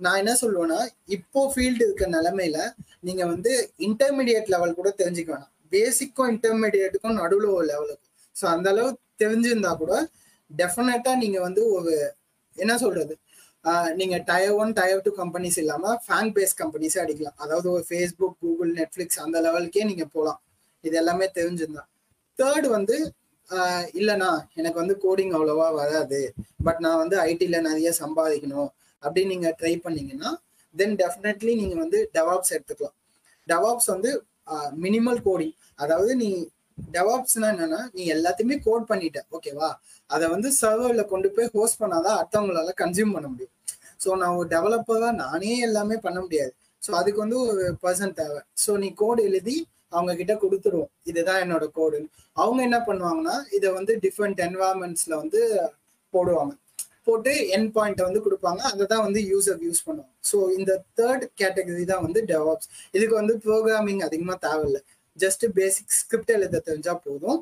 நான் 0.00 0.20
என்ன 0.22 0.32
சொல்லுவேன்னா 0.42 0.80
இப்போ 1.16 1.40
ஃபீல்டு 1.52 1.82
இருக்க 1.86 2.04
நிலமையில 2.08 2.58
நீங்க 3.00 3.22
வந்து 3.26 3.52
இன்டர்மீடியட் 3.78 4.48
லெவல் 4.48 4.78
கூட 4.78 4.90
தெரிஞ்சுக்க 5.00 5.30
வேணாம் 5.32 5.49
பேசிக்கும் 5.72 6.30
இன்டர்மீடியட்டுக்கும் 6.34 7.18
நடுவில் 7.20 7.48
ஒரு 7.56 7.66
லெவலுக்கு 7.72 8.06
ஸோ 8.36 8.44
அந்த 8.54 8.68
அளவு 8.74 8.90
தெரிஞ்சிருந்தா 9.22 9.72
கூட 9.82 9.94
டெஃபினட்டா 10.50 11.12
நீங்க 11.22 11.38
வந்து 11.46 11.62
ஒரு 11.76 11.92
என்ன 12.56 12.74
சொல்றது? 12.84 13.14
நீங்க 13.98 14.16
tier 14.28 14.56
one 14.62 14.70
tier 14.78 15.02
two 15.06 15.10
companies 15.20 15.58
இல்லாம 15.62 15.94
ஃபேன் 16.04 16.30
பேஸ் 16.36 16.54
கம்பெனிஸே 16.60 16.98
அடிக்கலாம். 17.02 17.36
அதாவது 17.44 17.68
ஒரு 17.74 17.84
ஃபேஸ்புக் 17.88 18.36
கூகுள் 18.42 18.70
நெட்ஃபிளிக்ஸ் 18.78 19.20
அந்த 19.24 19.38
லெவலுக்கே 19.46 19.82
நீங்க 19.90 20.04
போகலாம் 20.14 20.38
இது 20.84 20.96
எல்லாமே 21.02 21.26
தெரிஞ்சிருந்தா. 21.38 21.82
தேர்ட் 22.38 22.68
வந்து 22.76 22.96
இல்லைண்ணா 24.00 24.30
எனக்கு 24.58 24.78
வந்து 24.82 24.94
கோடிங் 25.04 25.32
அவ்வளோவா 25.36 25.68
வராது. 25.80 26.20
பட் 26.66 26.80
நான் 26.84 27.00
வந்து 27.02 27.16
ஐடியில் 27.30 27.66
நிறைய 27.68 27.90
சம்பாதிக்கணும் 28.02 28.70
அப்படின்னு 29.02 29.32
நீங்கள் 29.34 29.56
ட்ரை 29.60 29.74
பண்ணீங்கன்னா 29.84 30.30
தென் 30.74 30.96
டெஃபினெட்லி 31.02 31.52
நீங்கள் 31.60 31.80
வந்து 31.84 31.98
டெவாப்ஸ் 32.16 32.52
எடுத்துக்கலாம். 32.56 32.96
டெவாப்ஸ் 33.48 33.88
வந்து 33.94 34.10
மினிமல் 34.84 35.20
கோடிங் 35.28 35.54
அதாவது 35.74 36.12
நீ 36.22 36.30
டெவாப்ஸ்னா 36.92 37.48
என்னன்னா 37.54 37.80
நீ 37.96 38.02
எல்லாத்தையுமே 38.14 38.56
கோட் 38.66 38.86
பண்ணிட்ட. 38.90 39.18
ஓகேவா 39.36 39.70
அதை 40.10 40.26
வந்து 40.28 40.48
சர்வரில் 40.60 41.10
கொண்டு 41.12 41.28
போய் 41.30 41.50
ஹோஸ்ட் 41.56 41.80
பண்ணாதான் 41.82 42.18
அடுத்தவங்களால 42.20 42.72
கன்சியூம் 42.82 43.14
பண்ண 43.16 43.28
முடியும். 43.28 43.54
ஸோ 44.04 44.10
நான் 44.20 44.36
ஒரு 44.40 44.48
டெவலப்பராக 44.48 45.12
நானே 45.24 45.52
எல்லாமே 45.68 45.96
பண்ண 46.06 46.18
முடியாது. 46.20 46.52
ஸோ 46.82 46.90
அதுக்கு 47.00 47.20
வந்து 47.20 47.38
ஒரு 47.50 47.64
பர்சன் 47.84 48.16
தேவை. 48.20 48.40
ஸோ 48.64 48.72
நீ 48.82 48.88
கோடு 49.02 49.22
எழுதி 49.30 49.56
அவங்க 49.96 50.12
கிட்ட 50.20 50.34
கொடுத்துருவோம். 50.34 50.90
இதுதான் 51.10 51.42
என்னோட 51.44 51.64
கோடுன்னு 51.78 52.10
அவங்க 52.32 52.60
என்ன 52.68 52.78
பண்ணுவாங்கன்னா 52.88 53.36
இதை 53.58 53.68
வந்து 53.78 53.92
டிஃப்ரெண்ட் 54.04 54.40
என்வாயன்மெண்ட்ஸ்ல 54.48 55.14
வந்து 55.22 55.40
போடுவாங்க. 56.14 56.52
போட்டு 57.06 57.32
என் 57.56 57.68
பாயிண்ட் 57.76 58.00
வந்து 58.06 58.20
கொடுப்பாங்க. 58.26 58.60
அதை 58.72 58.84
தான் 58.92 59.04
வந்து 59.06 59.20
யூசர் 59.32 59.60
யூஸ் 59.66 59.84
பண்ணுவாங்க. 59.86 60.14
ஸோ 60.30 60.38
இந்த 60.58 60.72
தேர்ட் 60.98 61.24
கேட்டகரி 61.40 61.84
தான் 61.92 62.04
வந்து 62.06 62.22
டெவாப்ஸ் 62.32 62.68
இதுக்கு 62.96 63.14
வந்து 63.20 63.36
ப்ரோக்ராமிங் 63.46 64.02
அதிகமாக 64.08 64.38
தேவையில்லை. 64.46 64.82
ஜஸ்ட் 65.16 65.44
பேசிக் 65.58 65.96
ஸ்கிரிப்ட் 66.00 66.34
எழுத 66.36 66.62
தெரிஞ்சா 66.68 66.94
போதும். 67.06 67.40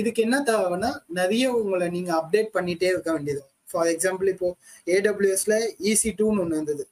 இதுக்கு 0.00 0.20
என்ன 0.26 0.36
தேவைன்னா 0.50 0.90
நிறைய 1.20 1.44
உங்களை 1.58 1.86
நீங்கள் 1.96 2.18
அப்டேட் 2.20 2.50
பண்ணிட்டே 2.56 2.88
இருக்க 2.94 3.10
வேண்டியது 3.16 3.42
ஃபார் 3.70 3.90
எக்ஸாம்பிள் 3.94 4.28
இப்போ 4.34 4.48
ஏடபிள்யூஎஸ்ல 4.94 5.56
இசி 5.90 6.10
டூன்னு 6.20 6.42
ஒன்று 6.44 6.56
இருந்தது 6.58 6.84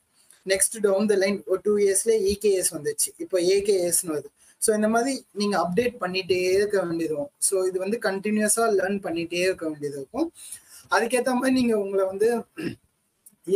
நெக்ஸ்ட் 0.46 0.76
டவுன் 0.84 1.08
த 1.10 1.14
லைன் 1.22 1.38
ஒரு 1.50 1.60
டூ 1.66 1.72
இயர்ஸ்ல 1.84 2.12
இகேஎஸ் 2.32 2.70
வந்துச்சு. 2.76 3.08
இப்போ 3.24 3.36
ஏகேஎஸ்னு 3.54 4.12
வருது. 4.14 4.30
ஸோ 4.62 4.70
இந்த 4.78 4.88
மாதிரி 4.94 5.12
நீங்க 5.40 5.54
அப்டேட் 5.64 5.94
பண்ணிட்டே 6.02 6.38
இருக்க 6.56 6.76
வேண்டியது 6.86 7.16
ஸோ 7.48 7.54
இது 7.68 7.78
வந்து 7.84 7.98
கண்டினியூஸா 8.08 8.64
லேர்ன் 8.78 8.98
பண்ணிட்டே 9.06 9.42
இருக்க 9.48 9.64
வேண்டியது 9.70 9.96
இருக்கும் 10.00 10.28
அதுக்கேற்ற 10.96 11.32
மாதிரி 11.38 11.54
நீங்க 11.60 11.74
உங்களை 11.84 12.04
வந்து 12.12 12.28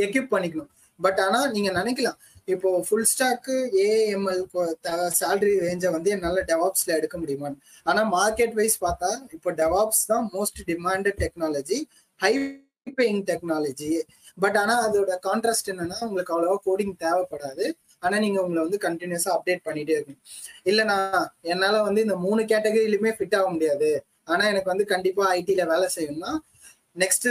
எக்யூப் 0.06 0.32
பண்ணிக்கணும். 0.34 0.70
பட் 1.04 1.20
ஆனா 1.24 1.38
நீங்க 1.54 1.70
நினைக்கலாம். 1.80 2.18
இப்போ 2.52 2.70
ஃபுல் 2.86 3.08
ஸ்டாக்கு 3.12 3.54
ஏஎம்எல் 3.84 4.42
சேலரி 5.20 5.54
ரேஞ்சை 5.64 5.90
வந்து 5.96 6.10
என்னால் 6.16 6.40
டெவாப்ஸ்ல 6.50 6.90
எடுக்க 6.98 7.16
முடியுமான்னு 7.22 7.62
ஆனால் 7.88 8.08
மார்க்கெட் 8.16 8.54
வைஸ் 8.58 8.76
பார்த்தா 8.86 9.10
இப்போ 9.36 9.52
டெவாப்ஸ் 9.62 10.04
தான் 10.12 10.26
most 10.34 10.60
demanded 10.70 11.18
technology 11.24 11.78
high 12.20 12.32
paying 13.00 13.22
technology 13.30 13.90
but 14.42 14.56
ஆனால் 14.62 14.82
அதோட 14.86 15.12
கான்ட்ராஸ்ட் 15.28 15.70
என்னன்னா 15.72 15.98
உங்களுக்கு 16.08 16.32
அவ்வளவா 16.34 16.56
கோடிங் 16.68 16.94
தேவைப்படாது. 17.04 17.66
ஆனால் 18.04 18.22
நீங்கள் 18.24 18.42
உங்களை 18.44 18.60
வந்து 18.66 18.78
கண்டினியூஸாக 18.86 19.36
அப்டேட் 19.36 19.62
பண்ணிட்டே 19.68 19.94
இருக்கணும். 19.96 20.22
இல்லைண்ணா 20.70 20.96
என்னால் 21.52 21.84
வந்து 21.86 22.00
இந்த 22.06 22.16
மூணு 22.24 22.42
கேட்டகரியிலுமே 22.52 23.12
ஃபிட் 23.18 23.36
ஆக 23.38 23.46
முடியாது. 23.54 23.90
ஆனால் 24.32 24.50
எனக்கு 24.52 24.72
வந்து 24.72 24.86
கண்டிப்பாக 24.92 25.32
ஐடியில் 25.38 25.70
வேலை 25.72 25.88
செய்யணும்னா 25.96 26.32
நெக்ஸ்ட் 27.02 27.26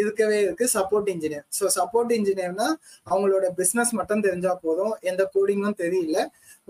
இருக்கவே 0.00 0.36
இருக்கு 0.44 0.64
சப்போர்ட் 0.74 1.08
இன்ஜினியர் 1.14 1.44
ஸோ 1.58 1.66
சப்போர்ட் 1.76 2.12
இன்ஜினியர்னா 2.18 2.68
அவங்களோட 3.10 3.46
பிஸ்னஸ் 3.60 3.92
மட்டும் 3.98 4.24
தெரிஞ்சா 4.26 4.52
போதும். 4.66 4.94
எந்த 5.10 5.22
கோடிங்கும் 5.34 5.78
தெரியல. 5.84 6.18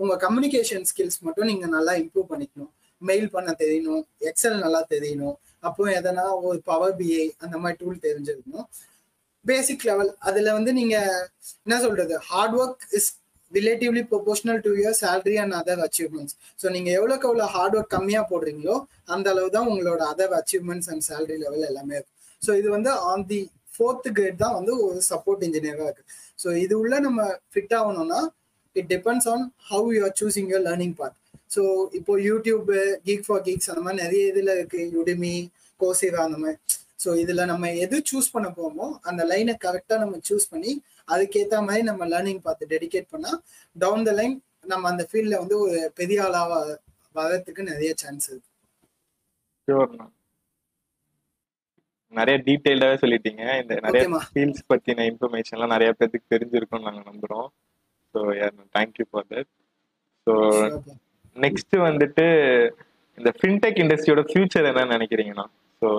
உங்க 0.01 0.13
கம்யூனிகேஷன் 0.25 0.87
ஸ்கில்ஸ் 0.91 1.19
மட்டும் 1.27 1.49
நீங்க 1.51 1.67
நல்லா 1.75 1.93
இம்ப்ரூவ் 2.01 2.31
பண்ணிக்கணும். 2.33 2.71
மெயில் 3.01 3.29
பண்ண 3.35 3.49
தெரியணும். 3.63 4.01
எக்ஸல் 4.29 4.57
நல்லா 4.65 4.81
தெரியணும். 4.93 5.35
அப்போ 5.67 5.83
எதனா 5.99 6.25
ஒரு 6.49 6.59
பவர் 6.69 6.97
பிஐ 6.99 7.25
அந்த 7.43 7.55
மாதிரி 7.63 7.79
டூல் 7.81 8.03
தெரிஞ்சிருக்கணும். 8.07 8.67
பேசிக் 9.45 9.85
லெவல் 9.89 10.11
அதுல 10.29 10.53
வந்து 10.57 10.71
நீங்க 10.79 10.95
என்ன 11.65 11.77
சொல்றது? 11.85 12.15
Hard 12.29 12.55
work 12.61 12.83
is 12.97 13.09
relatively 13.51 14.01
proportional 14.11 14.59
to 14.65 14.71
year 14.79 14.97
salary 15.01 15.35
and 15.43 15.55
other 15.59 15.81
achievements 15.85 16.35
so 16.61 16.67
நீங்க 16.75 16.89
எவ்வளோக்கு 16.97 17.27
எவ்வளோ 17.29 17.47
ஹார்ட் 17.55 17.75
ஒர்க் 17.77 17.93
கம்மியா 17.95 18.21
போடுறீங்களோ 18.31 18.75
அந்த 19.15 19.27
அளவு 19.33 19.49
தான் 19.55 19.69
உங்களோட 19.71 20.01
other 20.13 20.35
achievements 20.39 20.89
and 20.93 21.05
salary 21.09 21.37
level 21.45 21.67
எல்லாமே 21.71 21.95
இருக்கும். 21.99 22.18
ஸோ 22.41 22.51
இது 22.59 22.67
வந்து 22.75 22.91
ஆன் 23.11 23.25
தி 23.31 23.39
ஃபோர்த் 23.73 24.09
கிரேட் 24.17 24.41
தான் 24.43 24.55
வந்து 24.59 24.73
ஒரு 24.85 24.99
சப்போர்ட் 25.11 25.43
இன்ஜினியராக 25.47 25.87
இருக்கு. 25.89 26.05
ஸோ 26.39 26.47
இது 26.63 26.73
உள்ள 26.81 26.95
நம்ம 27.07 27.19
ஃபிட் 27.51 27.73
ஆகணும்னா 27.79 28.19
it 28.75 28.89
depends 28.95 29.27
on 29.33 29.45
how 29.71 29.87
you 29.95 30.01
are 30.07 30.15
choosing 30.21 30.49
your 30.51 30.65
learning 30.69 30.95
part 30.99 31.15
so 31.55 31.61
இப்போ 31.99 32.13
யூடியூப் 32.29 32.67
கீக் 33.07 33.23
ஃபார் 33.27 33.43
கீக்ஸ் 33.47 33.69
அந்த 33.71 33.81
மாதிரி 33.85 34.01
நிறைய 34.05 34.23
இதில் 34.31 34.51
இருக்கு. 34.57 34.81
யுடிமி 34.97 35.33
கோசிவா 35.79 36.21
அந்த 36.27 36.37
மாதிரி. 36.43 36.59
ஸோ 37.03 37.09
இதில் 37.23 37.49
நம்ம 37.51 37.65
எது 37.83 37.97
சூஸ் 38.09 38.33
பண்ண 38.35 38.47
போமோ 38.57 38.87
அந்த 39.09 39.21
லைனை 39.31 39.53
கரெக்டாக 39.65 39.99
நம்ம 40.03 40.19
சூஸ் 40.29 40.49
பண்ணி 40.53 40.71
அதுக்கேற்ற 41.13 41.59
மாதிரி 41.67 41.83
நம்ம 41.89 42.07
லேர்னிங் 42.13 42.41
பார்த்து 42.47 42.71
டெடிகேட் 42.73 43.07
பண்ணால் 43.13 43.39
டவுன் 43.75 44.05
த 44.09 44.13
லைன் 44.19 44.35
நம்ம 44.71 44.89
அந்த 44.91 45.03
ஃபீல்டில் 45.09 45.41
வந்து 45.43 45.57
ஒரு 45.65 45.77
பெரிய 45.99 46.23
ஆளாக 46.25 46.53
வர்றதுக்கு 47.15 47.61
நிறைய 47.71 47.91
சான்ஸ் 48.03 48.27
இருக்கு. 48.31 48.47
நிறைய 52.13 52.35
டீட்டெயில்டாவே 52.47 52.95
சொல்லிட்டீங்க. 53.03 53.43
இந்த 53.61 53.73
நிறைய 53.85 54.03
ஓகேமா 54.03 54.21
ஃபீல்ட்ஸ் 54.31 54.67
பத்தின 54.71 55.05
இன்ஃபர்மேஷன்லாம் 55.11 55.73
நிறைய 55.75 55.89
பேருக்கு 55.97 56.33
தெரிஞ்சிருக்கும்னு 56.33 56.87
நாங்க 56.89 57.03
நம்புறோம். 57.11 57.47
So 58.15 58.19
thank you 58.77 59.05
for 59.09 59.27
that 59.33 59.49
so 60.27 60.33
next 61.35 61.75
வந்துட்டு 61.87 62.25
இந்த 63.17 63.29
ஃபின்டெக் 63.39 63.79
இண்டஸ்ட்ரியோட 63.83 64.21
ஃபியூச்சர் 64.29 64.67
என்னன்னு 64.69 64.95
நினைக்கிறீங்கண்ணா? 64.97 65.45
So 65.81 65.89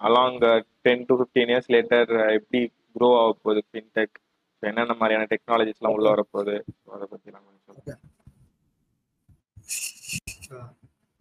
along 0.00 0.38
ten 0.86 1.06
to 1.08 1.14
fifteen 1.20 1.50
years 1.52 1.70
later 1.74 2.10
எப்படி 2.38 2.60
க்ரோ 2.96 3.08
ஆக 3.20 3.30
போகுது 3.44 3.62
ஃபின்டெக் 3.70 4.16
என்னென்ன 4.62 4.94
மாதிரியான 5.00 5.28
டெக்னாலஜிஸ்லாம் 5.32 5.96
உள்ள 5.96 6.06
வரப்போகுது? 6.14 6.56
அதை 6.94 7.06
பத்தி 7.12 7.28
நான் 7.34 7.46
கொஞ்சம் 7.46 7.66
சொல்லுங்க 7.68 7.94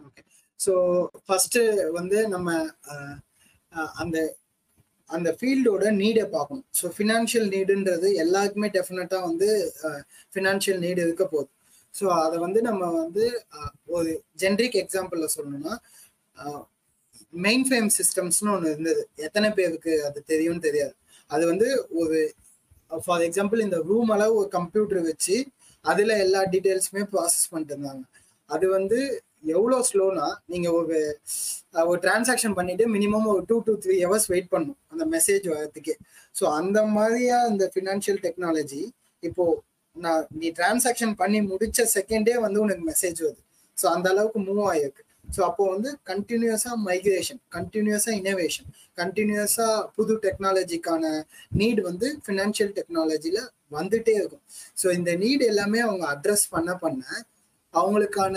ஓகே 0.07 0.24
ஸோ 0.60 0.74
ஃபர்ஸ்ட் 1.25 1.57
வந்து 2.00 2.19
நம்ம 2.36 2.50
அந்த 4.01 4.17
அந்த 5.10 5.29
ஃபீல்டோட 5.39 5.84
நீடை 6.00 6.24
பார்க்கணும். 6.34 6.65
ஸோ 6.79 6.86
ஃபினான்ஷியல் 6.96 7.48
நீடுன்றது 7.53 8.07
எல்லாருக்குமே 8.24 8.69
டெஃபினட்டாக 8.77 9.27
வந்து 9.29 9.48
ஃபினான்ஷியல் 10.34 10.81
நீடு 10.86 11.00
இருக்க 11.05 11.24
போகுது. 11.34 11.50
ஸோ 11.93 12.05
அதை 12.24 12.38
வந்து 12.46 12.60
நம்ம 12.69 12.89
வந்து 13.01 13.25
ஒரு 13.98 14.10
ஜென்ரிக் 14.43 14.79
எக்ஸாம்பிளில் 14.84 15.34
சொல்லணும்னா 15.36 15.75
மெயின் 17.46 17.63
ஃப்ரேம் 17.67 17.89
சிஸ்டம்ஸ்னு 18.00 18.51
ஒன்று 18.55 18.74
இருந்தது. 18.74 19.01
எத்தனை 19.27 19.50
பேருக்கு 19.60 19.93
அது 20.07 20.19
தெரியும்னு 20.34 20.65
தெரியாது. 20.67 20.93
அது 21.29 21.43
வந்து 21.51 21.69
ஒரு 22.01 22.19
ஃபார் 23.05 23.23
எக்ஸாம்பிள் 23.28 23.65
இந்த 23.67 23.80
ரூம் 23.89 24.12
அளவு 24.15 24.36
ஒரு 24.41 24.49
கம்ப்யூட்டர் 24.58 25.01
வச்சு 25.10 25.38
அதில் 25.86 26.13
எல்லா 26.25 26.41
டீட்டெயில்ஸுமே 26.54 27.04
ப்ராசஸ் 27.13 27.49
பண்ணிட்டு 27.51 27.73
இருந்தாங்க. 27.75 28.04
அது 28.49 28.65
வந்து 28.78 28.99
எவ்வளோ 29.43 29.78
ஸ்லோனா 29.89 30.28
நீங்கள் 30.52 30.76
ஒரு 30.80 30.97
ஒரு 31.89 32.00
டிரான்சாக்ஷன் 32.06 32.58
பண்ணிட்டு 32.60 32.86
மினிமம் 32.95 33.28
ஒரு 33.34 33.41
two 33.50 33.58
to 33.67 33.73
three 33.84 33.95
hours 34.06 34.30
wait 34.34 34.52
பண்ணும் 34.54 34.78
அந்த 34.91 35.04
மெசேஜ் 35.15 35.45
வரதுக்கே 35.54 35.95
ஸோ 36.36 36.45
அந்த 36.60 36.80
மாதிரியா 36.95 37.38
இந்த 37.52 37.65
ஃபினான்ஷியல் 37.73 38.21
டெக்னாலஜி 38.26 38.84
இப்போ 39.23 39.45
நான் 39.95 40.23
நீ 40.39 40.47
டிரான்சாக்ஷன் 40.60 41.13
பண்ணி 41.21 41.39
முடிச்ச 41.52 41.86
செகண்டே 41.95 42.36
வந்து 42.45 42.60
உனக்கு 42.65 42.84
மெசேஜ் 42.91 43.19
வருது. 43.26 43.41
ஸோ 43.78 43.86
அந்த 43.95 44.08
அளவுக்கு 44.13 44.39
மூவ் 44.47 44.63
ஆயிருக்கு. 44.71 45.04
ஸோ 45.36 45.39
அப்போ 45.47 45.63
வந்து 45.73 45.89
கண்டினியூஸா 46.10 46.71
மைக்ரேஷன் 46.89 47.39
கண்டினியூஸா 47.56 48.12
இனோவேஷன் 48.19 48.67
கண்டினியூஸா 48.97 49.67
புது 49.97 50.13
டெக்னாலஜிக்கான 50.26 51.04
நீட் 51.60 51.82
வந்து 51.89 52.10
ஃபினான்ஷியல் 52.26 52.71
டெக்னாலஜியில் 52.78 53.41
வந்துட்டே 53.78 54.13
இருக்கும். 54.19 54.43
ஸோ 54.82 54.88
இந்த 55.00 55.12
நீட் 55.23 55.43
எல்லாமே 55.52 55.82
அவங்க 55.88 56.06
அட்ரஸ் 56.15 56.45
பண்ண 56.56 56.71
பண்ண 56.84 57.04
அவங்களுக்கான 57.73 58.36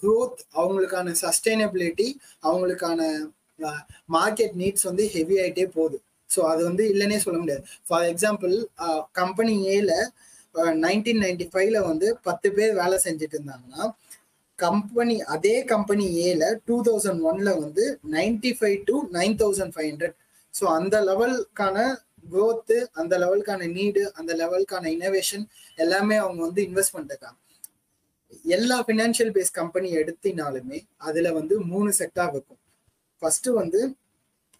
க்ரோத் 0.00 0.40
அவங்களுக்கான 0.60 1.14
சஸ்டைனபிலிட்டி 1.22 2.08
அவங்களுக்கான 2.48 3.00
மார்க்கெட் 4.16 4.56
நீட்ஸ் 4.62 4.88
வந்து 4.88 5.04
ஹெவி 5.14 5.36
ஆகிட்டே 5.42 5.66
போகுது. 5.76 5.98
ஸோ 6.30 6.40
அது 6.52 6.62
வந்து 6.68 6.84
இல்லைன்னே 6.92 7.18
சொல்ல 7.24 7.38
முடியாது. 7.42 7.62
ஃபார் 7.88 8.06
எக்ஸாம்பிள் 8.12 8.54
கம்பெனி 9.20 9.54
ஏல 9.76 9.92
நைன்டீன் 10.84 11.22
நைன்டி 11.24 11.46
ஃபைவ்ல 11.52 11.78
வந்து 11.90 12.06
பத்து 12.28 12.48
பேர் 12.56 12.72
வேலை 12.80 12.96
செஞ்சுட்டு 13.06 13.36
இருந்தாங்கன்னா 13.38 13.84
கம்பெனி 14.58 15.16
அதே 15.34 15.56
கம்பெனி 15.72 16.06
ஏல 16.28 16.44
டூ 16.68 16.76
தௌசண்ட் 16.88 17.22
ஒன்ல 17.30 17.50
வந்து 17.64 17.84
ninety 18.14 18.52
five 18.58 18.76
to 18.88 18.94
nine 19.18 19.34
thousand 19.42 19.74
five 19.74 19.88
hundred 19.90 20.16
so 20.54 20.64
அந்த 20.76 20.96
லெவலுக்கான 21.08 21.78
க்ரோத்து 22.32 22.76
அந்த 23.00 23.14
லெவலுக்கான 23.18 23.66
நீடு 23.74 24.02
அந்த 24.18 24.32
லெவலுக்கான 24.34 24.84
இனோவேஷன் 24.96 25.44
எல்லாமே 25.78 26.16
அவங்க 26.16 26.40
வந்து 26.42 26.62
இன்வெஸ்ட் 26.68 26.96
பண்ணிருக்காங்க 26.96 27.38
எல்லா 28.44 28.84
ஃபினான்ஷியல் 28.86 29.32
பேஸ் 29.36 29.52
கம்பெனி 29.52 29.96
எடுத்தினாலுமே 29.96 30.78
அதுல 30.96 31.32
வந்து 31.32 31.60
மூணு 31.60 31.92
செக்டார் 31.98 32.30
இருக்கும். 32.30 32.60
ஃபர்ஸ்ட் 33.22 33.48
வந்து 33.48 33.96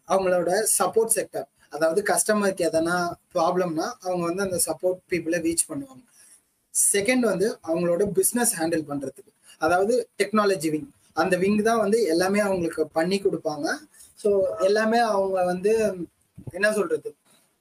அவங்களோட 0.09 0.51
சப்போர்ட் 0.79 1.15
செக்டர் 1.17 1.47
அதாவது 1.71 2.03
கஸ்டமருக்கு 2.03 2.67
எதனா 2.71 2.97
ப்ராப்ளம்னா 3.35 3.87
அவங்க 4.01 4.23
வந்து 4.27 4.43
அந்த 4.43 4.59
சப்போர்ட் 4.67 5.01
பீப்புளை 5.11 5.39
ரீச் 5.41 5.65
பண்ணுவாங்க. 5.69 6.03
செகண்ட் 6.93 7.21
வந்து 7.21 7.59
அவங்களோட 7.65 8.03
பிஸ்னஸ் 8.19 8.53
ஹேண்டில் 8.59 8.85
பண்றதுக்கு. 8.91 9.33
அதாவது 9.59 10.09
டெக்னாலஜி 10.23 10.71
விங் 10.71 10.91
அந்த 11.13 11.37
விங் 11.37 11.63
தான் 11.63 11.79
வந்து 11.79 11.99
எல்லாமே 12.07 12.41
அவங்களுக்கு 12.41 12.89
பண்ணி 12.89 13.23
கொடுப்பாங்க. 13.23 13.67
ஸோ 14.25 14.29
எல்லாமே 14.59 14.99
அவங்க 14.99 15.45
வந்து 15.45 15.73
என்ன 16.53 16.73
சொல்றது? 16.73 17.09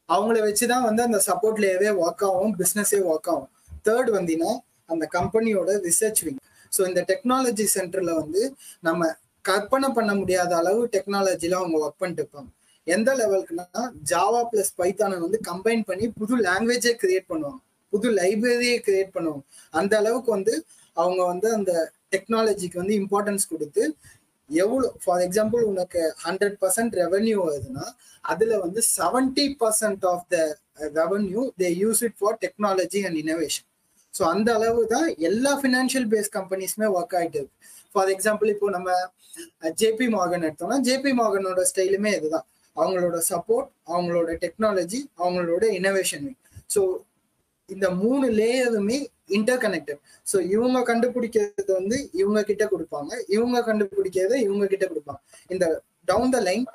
அவங்கள 0.09 0.39
வச்சுதான் 0.47 0.83
வந்து 0.83 1.01
அந்த 1.03 1.21
சப்போர்ட்லேயே 1.27 1.91
ஒர்க் 2.03 2.25
ஆகும் 2.29 2.55
பிஸ்னஸே 2.59 2.99
ஒர்க் 3.11 3.29
ஆகும் 3.33 3.51
தேர்ட் 3.87 4.09
வந்தீங்கன்னா 4.17 4.53
அந்த 4.89 5.05
கம்பெனியோட 5.17 5.71
ரிசர்ச் 5.87 6.21
விங் 6.25 6.41
ஸோ 6.71 6.81
இந்த 6.89 7.01
டெக்னாலஜி 7.11 7.65
சென்டர்ல 7.75 8.13
வந்து 8.21 8.41
நம்ம 8.81 9.09
கற்பனை 9.45 9.89
பண்ண 9.97 10.11
முடியாத 10.19 10.51
அளவு 10.61 10.81
டெக்னாலஜியில 10.95 11.57
அவங்க 11.61 11.77
ஒர்க் 11.85 12.01
பண்ணிட்டு 12.01 12.23
இருப்பாங்க. 12.23 12.49
எந்த 12.87 13.09
லெவலுக்குன்னா 13.19 13.83
ஜாவா 14.11 14.41
பிளஸ் 14.51 14.73
பைத்தானை 14.79 15.17
வந்து 15.25 15.37
கம்பைன் 15.49 15.83
பண்ணி 15.89 16.05
புது 16.19 16.33
லாங்குவேஜே 16.47 16.93
கிரியேட் 17.03 17.29
பண்ணுவாங்க. 17.31 17.59
புது 17.93 18.07
லைப்ரரியை 18.19 18.77
கிரியேட் 18.87 19.15
பண்ணுவாங்க. 19.15 19.43
அந்த 19.73 19.93
அளவுக்கு 20.01 20.31
வந்து 20.37 20.53
அவங்க 20.97 21.21
வந்து 21.31 21.47
அந்த 21.57 21.71
டெக்னாலஜிக்கு 22.13 22.81
வந்து 22.81 22.95
இம்பார்ட்டன்ஸ் 23.01 23.49
கொடுத்து 23.53 23.83
எவ்வளோ 24.49 24.87
ஃபார் 25.03 25.21
எக்ஸாம்பிள் 25.27 25.61
உனக்கு 25.71 26.01
ஹண்ட்ரட் 26.25 26.57
பர்சன்ட் 26.63 26.95
ரெவன்யூ 27.03 27.37
வருதுன்னா 27.45 27.85
அதுல 28.23 28.57
வந்து 28.65 28.81
seventy 28.97 29.45
percent 29.61 30.05
of 30.13 30.25
the 30.33 30.37
revenue 30.99 31.43
they 31.61 31.69
use 31.83 32.03
it 32.07 32.17
for 32.19 32.37
technology 32.45 33.01
and 33.07 33.19
innovation 33.23 33.67
so 34.17 34.23
அந்த 34.33 34.49
அளவு 34.57 34.81
தான் 34.95 35.07
எல்லா 35.29 35.51
ஃபினான்ஷியல் 35.61 36.07
பேஸ் 36.13 36.29
கம்பெனிஸுமே 36.37 36.87
ஒர்க் 36.97 37.15
ஆகிட்டு 37.19 37.39
இருக்கு. 37.39 37.55
ஃபார் 37.93 38.11
எக்ஸாம்பிள் 38.15 38.49
இப்போ 38.53 38.67
நம்ம 38.77 38.91
ஜேபி 39.81 40.07
மார்கன் 40.15 40.45
எடுத்தோம்னா 40.49 40.77
ஜேபி 40.87 41.11
மார்கனோட 41.21 41.63
ஸ்டைலுமே 41.71 42.11
இதுதான். 42.19 42.45
அவங்களோட 42.77 43.17
சப்போர்ட் 43.31 43.67
அவங்களோட 43.93 44.29
டெக்னாலஜி 44.45 44.99
அவங்களோட 45.23 45.63
இனோவேஷன் 45.79 46.25
ஸோ 46.73 46.81
இந்த 47.69 47.85
மூணு 48.01 48.25
லேயருமே 48.39 48.97
இன்டர் 49.35 49.61
கனெக்டட் 49.65 50.01
ஸோ 50.31 50.37
இவங்க 50.55 50.79
கண்டுபிடிக்கிறது 50.89 51.71
வந்து 51.79 51.97
இவங்க 52.21 52.39
கிட்ட 52.49 52.63
கொடுப்பாங்க 52.73 53.11
இவங்க 53.35 53.59
கண்டுபிடிக்கிறத 53.69 54.35
இவங்க 54.47 54.65
கிட்ட 54.73 54.85
கொடுப்பாங்க. 54.91 55.21
இந்த 55.53 55.65
டவுன் 56.11 56.33
த 56.35 56.39
லைன் 56.47 56.65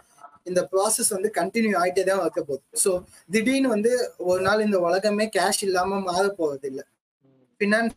இந்த 0.50 0.60
ப்ராசஸ் 0.72 1.10
வந்து 1.16 1.28
கண்டினியூ 1.38 1.74
ஆகிட்டே 1.80 2.04
தான் 2.08 2.22
வைக்க 2.22 2.40
போகுது. 2.48 2.62
ஸோ 2.84 2.90
திடீர்னு 3.34 3.68
வந்து 3.74 3.92
ஒரு 4.30 4.40
நாள் 4.46 4.64
இந்த 4.66 4.78
உலகமே 4.86 5.26
கேஷ் 5.36 5.62
இல்லாமல் 5.68 6.06
மாற 6.08 6.24
போகிறது 6.40 6.66
இல்லை 6.70 6.84
ஃபினான்ஸ் 7.60 7.96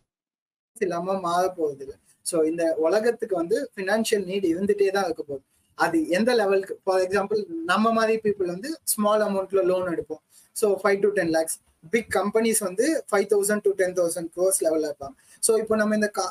இல்லாம 0.86 1.16
மாற 1.26 1.44
போறது 1.58 1.84
இல்லை 1.86 1.98
ஸோ 2.30 2.38
இந்த 2.50 2.64
உலகத்துக்கு 2.86 3.36
வந்து 3.42 3.58
ஃபினான்ஷியல் 3.74 4.24
நீட் 4.30 4.46
இருந்துட்டே 4.54 4.88
தான் 4.96 5.06
இருக்க 5.08 5.24
போகுது. 5.24 5.44
அது 5.78 5.98
எந்த 6.18 6.32
லெவலுக்கு 6.40 6.74
ஃபார் 6.86 7.02
எக்ஸாம்பிள் 7.06 7.40
நம்ம 7.72 7.92
மாதிரி 7.98 8.16
பீப்புள் 8.26 8.50
வந்து 8.56 8.70
ஸ்மால் 8.94 9.24
அமௌண்ட்ல 9.28 9.62
லோன் 9.72 9.88
எடுப்போம். 9.94 10.22
So 10.56 10.68
five 10.82 11.00
to 11.06 11.10
ten 11.18 11.32
lakhs 11.36 11.58
big 11.94 12.10
companies 12.18 12.62
வந்து 12.68 12.86
five 13.10 13.28
thousand 13.34 13.64
to 13.68 13.72
ten 13.82 13.96
thousand 14.00 14.30
crores 14.36 14.60
லெவலில் 14.66 14.88
இருப்பாங்க. 14.90 15.16
ஸோ 15.48 15.52
இப்போ 15.62 15.76
நம்ம 15.82 15.96
இந்த 16.00 16.10
கா 16.18 16.26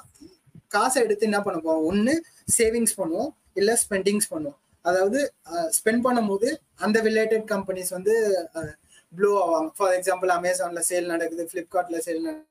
காசை 0.75 0.99
எடுத்து 1.07 1.29
என்ன 1.31 1.41
பண்ண 1.47 1.59
போவோம் 1.67 1.87
ஒன்று 1.91 2.15
சேவிங்ஸ் 2.59 2.95
பண்ணுவோம். 3.01 3.31
இல்லை 3.61 3.75
ஸ்பெண்டிங்ஸ் 3.85 4.31
பண்ணுவோம். 4.35 4.59
அதாவது 4.85 5.19
ஸ்பெண்ட் 5.79 6.05
பண்ணும்போது 6.07 6.49
அந்த 6.85 6.99
ரிலேட்டட் 7.09 7.45
கம்பெனிஸ் 7.53 7.93
வந்து 7.97 8.15
ப்ளோ 9.13 9.33
ஆவாங்க. 9.43 9.69
ஃபார் 9.79 9.95
எக்ஸாம்பிள் 9.99 10.33
அமேசான்ல 10.39 10.83
சேல் 10.91 11.13
நடக்குது 11.15 11.45
ஃப்ளிப்கார்ட்ல 11.51 11.99
சேல் 12.07 12.25
நடக்குது 12.29 12.51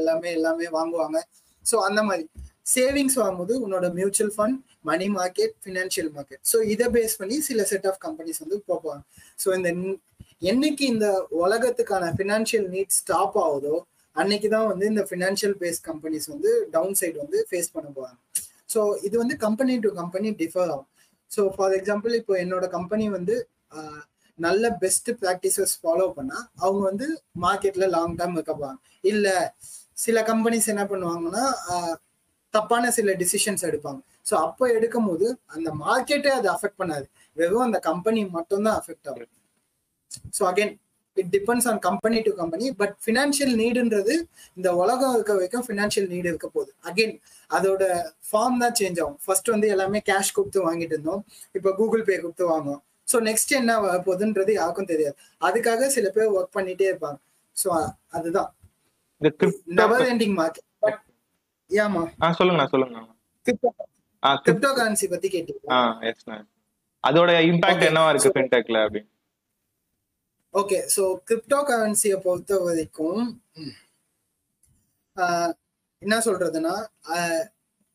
எல்லாமே 0.00 0.28
எல்லாமே 0.38 0.66
வாங்குவாங்க. 0.78 1.18
ஸோ 1.66 1.76
அந்த 1.88 2.00
மாதிரி. 2.02 2.24
சேவிங்ஸ் 2.74 3.16
வாங்கும்போது 3.20 3.54
உன்னோட 3.64 3.86
mutual 3.98 4.32
fund 4.34 4.58
money 4.88 5.06
market 5.16 5.54
financial 5.64 6.10
market 6.16 6.42
so 6.50 6.56
இதை 6.72 6.86
பேஸ் 6.96 7.14
பண்ணி 7.20 7.36
சில 7.48 7.64
செட் 7.70 7.86
ஆஃப் 7.90 8.00
கம்பெனிஸ் 8.04 8.40
வந்து 8.44 8.56
போவாங்க 8.68 9.02
ஸோ 9.38 9.48
இந்த 9.58 9.70
என்னைக்கு 10.50 10.84
இந்த 10.94 11.06
உலகத்துக்கான 11.44 12.04
ஃபினான்ஷியல் 12.18 12.68
நீட் 12.74 12.94
ஸ்டாப் 12.98 13.38
ஆகுதோ 13.44 13.74
அன்னைக்கு 14.16 14.48
தான் 14.48 14.68
வந்து 14.70 14.84
இந்த 14.86 15.02
ஃபினான்ஷியல் 15.10 15.56
பேஸ் 15.62 15.80
கம்பெனிஸ் 15.88 16.28
வந்து 16.34 16.52
டவுன் 16.76 16.96
சைடு 17.00 17.16
வந்து 17.24 17.40
ஃபேஸ் 17.50 17.72
பண்ண 17.74 17.88
போவாங்க 17.98 18.18
ஸோ 18.68 18.80
இது 19.06 19.14
வந்து 19.18 19.36
கம்பெனி 19.46 19.74
டு 19.84 19.90
கம்பெனி 20.00 20.30
டிஃபர் 20.42 20.70
ஆகும். 20.74 20.88
ஸோ 21.30 21.42
ஃபார் 21.56 21.74
எக்ஸாம்பிள் 21.78 22.14
இப்போ 22.20 22.34
என்னோட 22.44 22.66
கம்பெனி 22.76 23.06
வந்து 23.08 23.34
நல்ல 24.46 24.70
பெஸ்ட் 24.82 25.10
ப்ராக்டிசஸ் 25.22 25.74
ஃபாலோ 25.80 26.06
பண்ணா 26.18 26.38
அவங்க 26.64 26.82
வந்து 26.90 27.06
மார்க்கெட்ல 27.44 27.88
லாங் 27.96 28.16
டேர்ம் 28.20 28.36
இருக்க 28.38 28.54
போவாங்க. 28.54 28.80
இல்ல 29.12 29.28
சில 30.04 30.22
கம்பெனிஸ் 30.30 30.70
என்ன 30.74 30.84
பண்ணுவாங்கன்னா 30.92 31.44
தப்பான 32.54 32.90
சில 32.98 33.12
டிசிஷன்ஸ் 33.22 33.64
எடுப்பாங்க. 33.70 34.00
ஸோ 34.28 34.34
அப்போ 34.46 34.64
எடுக்கும் 34.76 35.08
போது 35.08 35.26
அந்த 35.54 35.68
மார்க்கெட்டே 35.84 36.30
அதை 36.38 36.48
அஃபெக்ட் 36.54 36.80
பண்ணாது. 36.82 37.06
வெறும் 37.36 37.66
அந்த 37.66 37.78
கம்பெனி 37.88 38.20
மட்டும்தான் 38.38 38.78
அஃபெக்ட் 38.80 39.08
ஆகும். 39.10 39.34
So 40.36 40.42
again 40.50 40.72
it 41.16 41.30
depends 41.34 41.66
on 41.70 41.80
company 41.86 42.18
to 42.26 42.32
company 42.40 42.66
but 42.80 42.94
financial 43.04 43.54
நீடுன்றது 43.60 44.14
இந்த 44.56 44.68
உலகம் 44.82 45.14
இருக்க 45.16 45.32
வரைக்கும் 45.38 45.64
ஃபினான்ஷியல் 45.68 46.08
நீடு 46.12 46.28
இருக்க 46.32 46.48
போகுது. 46.56 46.70
அகைன் 46.88 47.14
அதோட 47.50 47.82
ஃபார்ம் 48.28 48.60
தான் 48.62 48.76
சேஞ்ச் 48.80 49.00
ஆகும். 49.02 49.18
ஃபர்ஸ்ட் 49.24 49.50
வந்து 49.54 49.68
எல்லாமே 49.74 50.00
கேஷ் 50.10 50.36
கொடுத்து 50.38 50.60
வாங்கிட்டு 50.68 50.94
இருந்தோம். 50.96 51.22
இப்போ 51.58 51.72
கூகுள் 51.80 52.06
பே 52.08 52.16
கொடுத்து 52.24 52.46
வாங்குவோம் 52.52 52.82
ஸோ 53.10 53.18
நெக்ஸ்ட் 53.28 53.52
என்ன 53.58 53.72
போகுதுன்றது 54.06 54.52
யாருக்கும் 54.54 54.90
தெரியாது. 54.92 55.16
அதுக்காக 55.42 55.88
சில 55.96 56.08
பேர் 56.16 56.34
ஒர்க் 56.36 56.56
பண்ணிட்டே 56.58 56.88
இருப்பாங்க. 56.90 57.18
ஸோ 57.56 57.68
அதுதான். 58.18 58.50
நெவர் 59.78 60.04
எண்டிங் 60.10 60.36
மார்க்கெட் 60.38 60.68
பட் 60.84 61.00
ஏமா 61.70 62.02
சொல்லுங்க 62.40 62.64
சொல்லுங்க 62.66 63.00
கிரிப்டோ 64.46 64.70
கரன்சி 64.78 65.06
பத்தி 65.08 65.28
கேட்டீங்க 65.28 66.38
அதோட 67.04 67.30
இம்பாக்ட் 67.50 67.86
என்னவா 67.88 68.10
இருக்கு 68.12 68.34
ஃபின்டெக்ல 68.34 68.80
அப்படி 68.86 69.02
ஓகே 70.54 70.78
ஸோ 70.94 71.02
கிரிப்டோ 71.28 71.58
கரன்சியை 71.68 72.16
பொறுத்த 72.24 72.54
வரைக்கும் 72.64 73.20
என்ன 76.02 76.16
சொல்றதுன்னா 76.26 76.74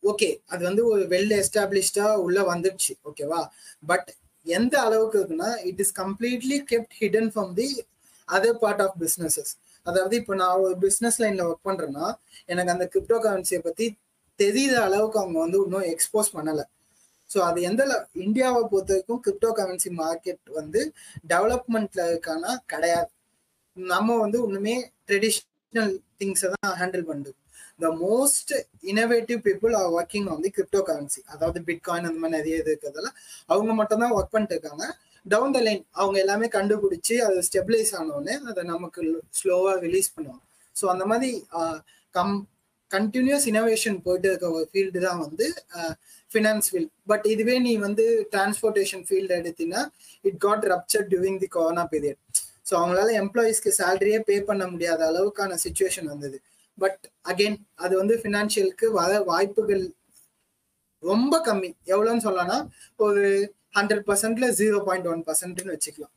ஓகே 0.02 0.28
அது 0.50 0.62
வந்து 0.64 0.82
ஒரு 0.86 1.02
வெல் 1.12 1.34
எஸ்டாப்ளிஷ்டா 1.38 2.06
உள்ள 2.24 2.40
வந்துடுச்சு 2.50 2.92
ஓகேவா 3.08 3.40
பட் 3.82 4.10
எந்த 4.46 4.74
அளவுக்கு 4.80 5.16
இருக்குன்னா 5.20 5.50
it 5.70 5.80
is 5.84 5.94
completely 6.02 6.58
kept 6.72 6.96
hidden 7.00 7.30
from 7.34 7.52
the 7.60 7.68
other 8.28 8.58
part 8.62 8.82
of 8.84 8.96
businesses 9.02 9.52
அதாவது 9.86 10.14
இப்போ 10.20 10.34
நான் 10.34 10.62
ஒரு 10.64 10.74
பிஸ்னஸ் 10.84 11.18
லைன்ல 11.22 11.42
ஒர்க் 11.50 11.66
பண்றேன்னா 11.68 12.06
எனக்கு 12.46 12.72
அந்த 12.74 12.84
கிரிப்டோ 12.94 13.18
கரன்சியை 13.26 13.60
பத்தி 13.66 13.86
தெரியுத 14.38 14.74
அளவுக்கு 14.86 15.18
அவங்க 15.20 15.38
வந்து 15.44 15.58
இன்னும் 15.64 15.86
எக்ஸ்போஸ் 15.92 16.30
பண்ணலை. 16.36 16.64
ஸோ 17.30 17.38
அது 17.48 17.58
எந்த 17.68 17.82
இந்தியாவை 18.24 18.62
பொறுத்த 18.72 18.92
வரைக்கும் 18.94 19.22
கிரிப்டோ 19.26 19.50
கரன்சி 19.58 19.90
மார்க்கெட் 20.02 20.42
வந்து 20.58 20.80
டெவலப்மெண்ட்ல 21.32 22.02
இருக்கானா 22.10 22.50
கிடையாது. 22.72 23.10
நம்ம 23.76 24.16
வந்து 24.24 24.38
ஒண்ணுமே 24.46 24.74
ட்ரெடிஷ்னல் 25.08 25.94
திங்ஸை 26.20 26.50
தான் 26.54 26.76
ஹேண்டில் 26.80 27.08
பண்ணுறோம் 27.10 27.38
the 27.80 27.88
most 28.02 28.52
innovative 28.92 29.40
people 29.48 29.74
are 29.80 29.90
working 29.98 30.28
on 30.32 30.42
the 30.44 30.50
crypto 30.56 30.80
currency 30.88 31.20
அதாவது 31.34 31.60
பிட்காயின் 31.68 32.08
அந்த 32.10 32.20
மாதிரி 32.22 32.36
நிறைய 32.38 32.62
இது 32.62 32.70
இருக்கிறதுல 32.72 33.10
அவங்க 33.52 33.72
மட்டும்தான் 33.80 34.14
ஒர்க் 34.18 34.34
பண்ணிட்டு 34.34 34.56
இருக்காங்க 34.56 34.86
டவுன் 35.26 35.54
த 35.56 35.60
லைன் 35.66 35.82
அவங்க 36.00 36.16
எல்லாமே 36.24 36.48
கண்டுபிடிச்சி 36.56 37.14
அது 37.26 37.38
ஸ்டெபிளைஸ் 37.48 37.92
ஆனோடனே 38.00 38.34
அதை 38.50 38.62
நமக்கு 38.72 39.00
ஸ்லோவாக 39.40 39.76
ரிலீஸ் 39.86 40.10
பண்ணுவாங்க. 40.16 40.42
ஸோ 40.76 40.84
அந்த 40.94 41.04
மாதிரி 41.12 41.30
கம் 42.14 42.34
கண்டினியூஸ் 42.90 43.46
இனோவேஷன் 43.52 43.96
போயிட்டு 44.04 44.28
இருக்க 44.30 44.48
ஒரு 44.56 44.66
ஃபீல்டு 44.72 45.00
தான் 45.06 45.20
வந்து 45.24 45.46
ஃபினான்ஸ் 46.30 46.68
ஃபீல்ட் 46.70 46.92
பட் 47.10 47.24
இதுவே 47.32 47.56
நீ 47.66 47.72
வந்து 47.86 48.04
டிரான்ஸ்போர்ட்டேஷன் 48.34 49.02
ஃபீல்டு 49.08 49.34
எடுத்தீங்கன்னா 49.40 49.82
it 50.24 50.38
got 50.44 50.66
rupture 50.74 51.06
during 51.12 51.40
the 51.44 51.48
corona 51.56 51.84
period 51.94 52.20
so 52.68 52.74
அவங்களால 52.80 53.10
எம்ப்ளாயீஸ்க்கு 53.22 53.72
சேலரியே 53.80 54.20
பே 54.28 54.36
பண்ண 54.50 54.64
முடியாத 54.72 55.00
அளவுக்கான 55.10 55.58
சுச்சுவேஷன் 55.64 56.08
வந்தது. 56.12 56.38
பட் 56.78 57.02
அகெயின் 57.30 57.58
அது 57.84 57.94
வந்து 58.00 58.14
ஃபினான்ஷியலுக்கு 58.22 58.86
வர 59.00 59.12
வாய்ப்புகள் 59.30 59.84
ரொம்ப 61.02 61.34
கம்மி. 61.48 61.70
எவ்வளோன்னு 61.92 62.26
சொல்லலாம் 62.28 62.64
ஒரு 63.06 63.24
ஹண்ட்ரட் 63.78 64.04
பர்சன்ட்ல 64.08 64.46
ஜீரோ 64.60 64.78
பாயிண்ட் 64.88 65.08
ஒன் 65.12 65.22
பர்சன்ட்னு 65.28 65.74
வச்சுக்கலாம். 65.74 66.14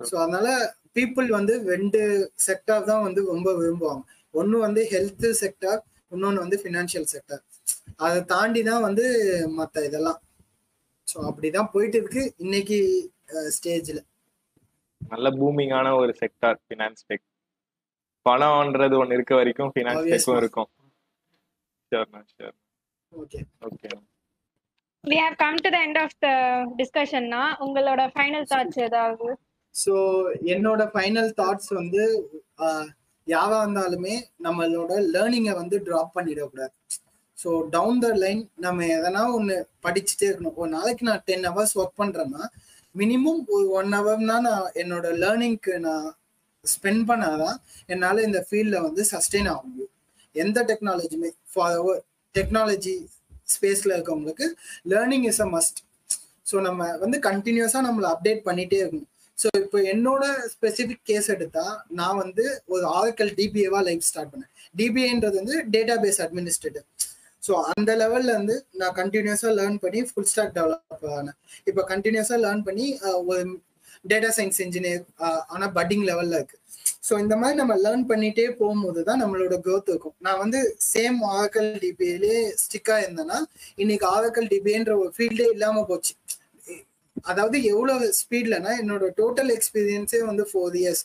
ஸோ 0.00 0.14
அதனால 0.22 0.48
பீப்புள் 0.96 1.28
வந்து 1.38 1.54
ரெண்டு 1.72 2.00
செக்டார் 2.46 2.88
தான் 2.90 3.04
வந்து 3.06 3.20
ரொம்ப 3.32 3.48
விரும்புவாங்க. 3.60 4.02
ஒன்று 4.34 4.56
வந்து 4.66 4.82
ஹெல்த் 4.92 5.26
செக்டார் 5.42 5.80
இன்னொன்று 6.12 6.44
வந்து 6.44 6.58
ஃபினான்ஷியல் 6.62 7.08
செக்டார் 7.12 7.42
அதை 8.06 8.18
தாண்டி 8.32 8.60
தான் 8.70 8.84
வந்து 8.88 9.04
மற்ற 9.58 9.84
இதெல்லாம். 9.88 10.18
ஸோ 11.08 11.16
அப்படிதான் 11.28 11.72
போயிட்டு 11.74 11.98
இருக்கு 12.00 12.22
இன்னைக்கு 12.44 12.78
ஸ்டேஜில் 13.56 14.02
நல்ல 15.00 15.28
பூமிங்கான 15.40 15.88
ஒரு 16.02 16.12
செக்டார் 16.20 16.58
ஃபினான்ஸ் 16.66 17.02
டெக் 17.08 17.26
பணம்ன்றது 18.28 18.94
ஒன்று 19.02 19.16
இருக்க 19.18 19.34
வரைக்கும் 19.40 19.70
ஃபினான்ஸ் 19.74 20.08
டெக்கும் 20.12 20.40
இருக்கும். 20.42 20.68
ஷியோர்ண்ணா 21.92 22.20
sure 22.32 22.56
okay 23.12 23.40
okay 23.68 23.90
we 25.04 25.16
have 25.22 25.34
come 25.42 25.56
to 25.64 25.70
the 25.72 25.80
end 25.86 25.96
of 26.02 26.12
the 26.24 26.34
discussion 26.78 27.24
உங்களோட 27.64 28.02
ஃபைனல் 28.14 28.46
தாட்ஸ் 28.52 28.78
ஏதாவது? 28.86 29.26
ஸோ 29.74 29.94
என்னோட 30.54 30.82
ஃபைனல் 30.92 31.28
தாட்ஸ் 31.40 31.70
வந்து 31.80 32.02
யாவா 33.26 33.58
இருந்தாலுமே 33.64 34.14
நம்மளோட 34.46 34.92
லேர்னிங்கை 35.14 35.54
வந்து 35.60 35.76
ட்ராப் 35.86 36.14
பண்ணிடக்கூடாது. 36.16 36.74
ஸோ 37.38 37.50
டவுன் 37.74 38.00
த 38.04 38.08
லைன் 38.22 38.42
நம்ம 38.64 38.86
எதனா 38.96 39.22
ஒன்று 39.36 39.56
படிச்சுட்டே 39.86 40.26
இருக்கணும். 40.28 40.58
ஒரு 40.62 40.70
நாளைக்கு 40.76 41.08
நான் 41.08 41.24
டென் 41.28 41.46
ஹவர்ஸ் 41.50 41.76
ஒர்க் 41.80 42.00
பண்ணுறேன்னா 42.02 42.42
மினிமம் 42.94 43.40
ஒரு 43.56 43.66
ஒன் 43.78 43.92
ஹவர்னா 43.98 44.36
நான் 44.48 44.66
என்னோட 44.82 45.06
லேர்னிங்க்கு 45.22 45.74
நான் 45.88 46.08
ஸ்பெண்ட் 46.72 47.04
பண்ணாதான் 47.10 47.56
என்னால் 47.92 48.24
இந்த 48.28 48.40
ஃபீல்டில் 48.48 48.84
வந்து 48.86 49.02
சஸ்டெயின் 49.12 49.48
ஆக 49.52 49.62
முடியும். 49.68 49.92
எந்த 50.34 50.58
டெக்னாலஜியுமே 50.70 51.30
ஃபார் 51.52 51.78
டெக்னாலஜி 52.34 52.94
ஸ்பேஸில் 53.54 53.94
இருக்கவங்களுக்கு 53.96 54.46
learning 54.92 55.26
is 55.30 55.42
a 55.46 55.48
must 55.56 55.80
so 56.50 56.56
நம்ம 56.68 56.86
வந்து 57.02 57.18
கண்டினியூஸாக 57.28 57.82
நம்மளை 57.88 58.08
அப்டேட் 58.14 58.40
பண்ணிகிட்டே 58.48 58.78
இருக்கணும். 58.82 59.10
ஸோ 59.38 59.48
இப்போ 59.62 59.78
என்னோட 59.92 60.24
ஸ்பெசிஃபிக் 60.54 61.04
கேஸ் 61.10 61.28
எடுத்தா 61.34 61.64
நான் 62.00 62.18
வந்து 62.22 62.44
ஒரு 62.74 62.84
ஆரக்கல் 62.98 63.32
டிபிஏவா 63.38 63.80
லைஃப் 63.88 64.04
ஸ்டார்ட் 64.08 64.32
பண்ணேன். 64.32 64.50
டிபிஏன்றது 64.78 65.36
வந்து 65.40 65.56
டேட்டா 65.74 65.96
பேஸ் 66.04 66.20
அட்மினிஸ்ட்ரேட்டர் 66.26 66.86
ஸோ 67.42 67.54
அந்த 67.72 67.90
லெவல்ல 68.02 68.30
இருந்து 68.34 68.56
நான் 68.80 68.94
கண்டினியூஸாக 69.00 69.52
லேர்ன் 69.58 69.78
பண்ணி 69.84 70.00
ஃபுல் 70.10 70.28
ஸ்டாக் 70.32 70.54
டெவலப் 70.58 71.06
ஆனேன். 71.18 71.36
இப்போ 71.70 71.82
கண்டினியூஸாக 71.92 72.38
லேர்ன் 72.44 72.62
பண்ணி 72.68 72.86
ஒரு 73.30 73.42
டேட்டா 74.10 74.30
சயின்ஸ் 74.36 74.60
இன்ஜினியர் 74.64 75.02
ஆனால் 75.54 75.72
பட்டிங் 75.78 76.04
லெவலில் 76.10 76.36
இருக்கு. 76.38 76.58
ஸோ 77.06 77.12
இந்த 77.22 77.34
மாதிரி 77.40 77.56
நம்ம 77.60 77.74
லேர்ன் 77.84 78.04
பண்ணிட்டே 78.10 78.46
போகும்போது 78.60 79.00
தான் 79.08 79.20
நம்மளோட 79.22 79.54
க்ரோத் 79.64 79.90
இருக்கும். 79.92 80.14
நான் 80.26 80.40
வந்து 80.44 80.60
சேம் 80.92 81.18
ஆரக்கல் 81.36 81.70
டிபிஏலே 81.84 82.36
ஸ்டிக்காக 82.62 83.04
இருந்தேன்னா 83.04 83.38
இன்னைக்கு 83.82 84.06
ஆரக்கல் 84.16 84.48
டிபிஏன்ற 84.52 84.94
ஒரு 85.02 85.10
ஃபீல்டே 85.16 85.46
இல்லாமல் 85.54 85.88
போச்சு. 85.90 86.14
அதாவது 87.30 87.56
எவ்வளோ 87.72 87.94
ஸ்பீட்லனா 88.20 88.70
என்னோட 88.82 89.04
டோட்டல் 89.20 89.50
எக்ஸ்பீரியன்ஸே 89.56 90.20
வந்து 90.30 90.44
ஃபோர் 90.50 90.76
இயர்ஸ் 90.82 91.04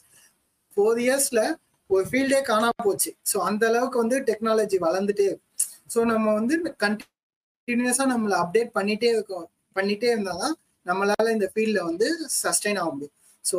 ஃபோர் 0.74 1.00
இயர்ஸில் 1.06 1.44
ஒரு 1.90 2.06
ஃபீல்டே 2.10 2.40
காணாம 2.50 2.82
போச்சு. 2.88 3.12
ஸோ 3.32 3.38
அந்த 3.50 3.64
அளவுக்கு 3.72 3.98
வந்து 4.04 4.18
டெக்னாலஜி 4.30 4.78
வளர்ந்துட்டே 4.88 5.28
இருக்கு. 5.30 5.46
ஸோ 5.94 6.00
நம்ம 6.12 6.34
வந்து 6.40 6.56
கண்டினியூஸாக 6.86 8.08
நம்மளை 8.14 8.36
அப்டேட் 8.44 8.72
பண்ணிட்டே 8.78 9.10
இருக்கோம். 9.16 9.48
பண்ணிட்டே 9.78 10.10
இருந்தாதான் 10.16 10.56
நம்மளால 10.86 11.28
இந்த 11.38 11.48
ஃபீல்டில் 11.54 11.88
வந்து 11.90 12.08
சஸ்டைன் 12.42 12.80
ஆக 12.82 12.90
முடியும். 12.94 13.16
ஸோ 13.46 13.58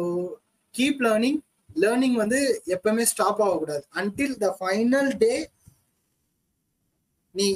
கீப் 0.75 1.01
லேர்னிங் 1.07 1.39
லேர்னிங் 1.83 2.17
வந்து 2.23 2.39
எப்பவுமே 2.75 3.05
ஸ்டாப் 3.13 3.43
ஆகக்கூடாது. 3.47 3.85
அன்டில் 4.01 4.37
த 4.45 4.49
ஃபைனல் 4.61 5.11
டே 5.25 5.35
நீ 7.35 7.47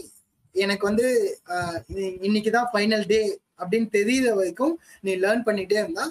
எனக்கு 0.55 0.85
வந்து 0.91 1.07
இன்னைக்கு 2.27 2.51
தான் 2.57 2.69
ஃபைனல் 2.73 3.05
டே 3.13 3.21
அப்படின்னு 3.61 3.89
தெரியுற 3.99 4.29
வரைக்கும் 4.39 4.75
நீ 5.05 5.13
லேர்ன் 5.25 5.47
பண்ணிட்டே 5.49 5.79
இருந்தா 5.83 6.05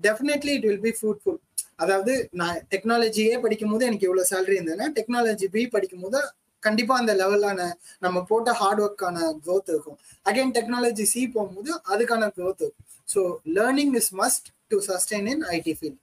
definitely 0.00 0.52
it 0.58 0.66
will 0.68 0.84
be 0.86 0.92
fruitful 0.98 1.38
அதாவது 1.82 2.12
நான் 2.40 2.58
டெக்னாலஜியே 2.72 3.34
படிக்கும் 3.44 3.72
போது 3.72 3.86
எனக்கு 3.88 4.06
இவ்வளோ 4.08 4.24
சேலரி 4.30 4.56
இருந்ததுன்னா 4.58 4.86
டெக்னாலஜி 4.98 5.46
பி 5.54 5.62
படிக்கும் 5.74 6.04
போது 6.04 6.20
கண்டிப்பா 6.62 6.94
அந்த 7.00 7.12
லெவலான 7.20 7.60
நம்ம 8.04 8.22
போட்ட 8.30 8.52
ஹார்ட் 8.60 8.82
ஒர்க்கான 8.86 9.18
க்ரோத் 9.44 9.70
இருக்கும். 9.74 9.98
அகைன் 10.26 10.54
டெக்னாலஜி 10.58 11.06
சி 11.12 11.20
போகும்போது 11.36 11.70
அதுக்கான 11.92 12.30
க்ரோத் 12.38 12.62
இருக்கும். 12.64 12.86
So 13.14 13.20
learning 13.58 13.94
is 14.00 14.12
must 14.22 14.48
to 14.72 14.78
sustain 14.88 15.28
in 15.34 15.44
IT 15.58 15.74
field 15.80 16.00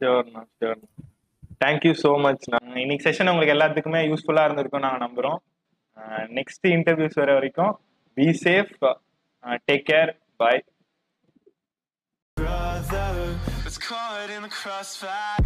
ஷியோர்ண்ணா 0.00 0.42
sure 0.58 0.80
thank you 1.64 1.92
so 2.02 2.10
much 2.24 2.44
இன்னைக்கு 2.82 3.04
செஷன் 3.08 3.30
உங்களுக்கு 3.32 3.54
எல்லாத்துக்குமே 3.56 4.02
யூஸ்ஃபுல்லா 4.10 4.44
இருந்திருக்கும் 4.48 4.84
நாங்க 4.86 5.00
நம்புறோம். 5.06 5.38
நெக்ஸ்ட் 6.38 6.66
இன்டர்வியூஸ் 6.76 7.20
வர 7.22 7.30
வரைக்கும் 7.38 7.72
be 8.16 8.26
safe 8.44 8.74
take 9.68 9.86
care 9.92 10.12
bye 10.42 10.60
was 13.64 13.78
caught 13.86 14.30
in 14.34 14.42
the 14.42 14.50
crossfire. 14.58 15.36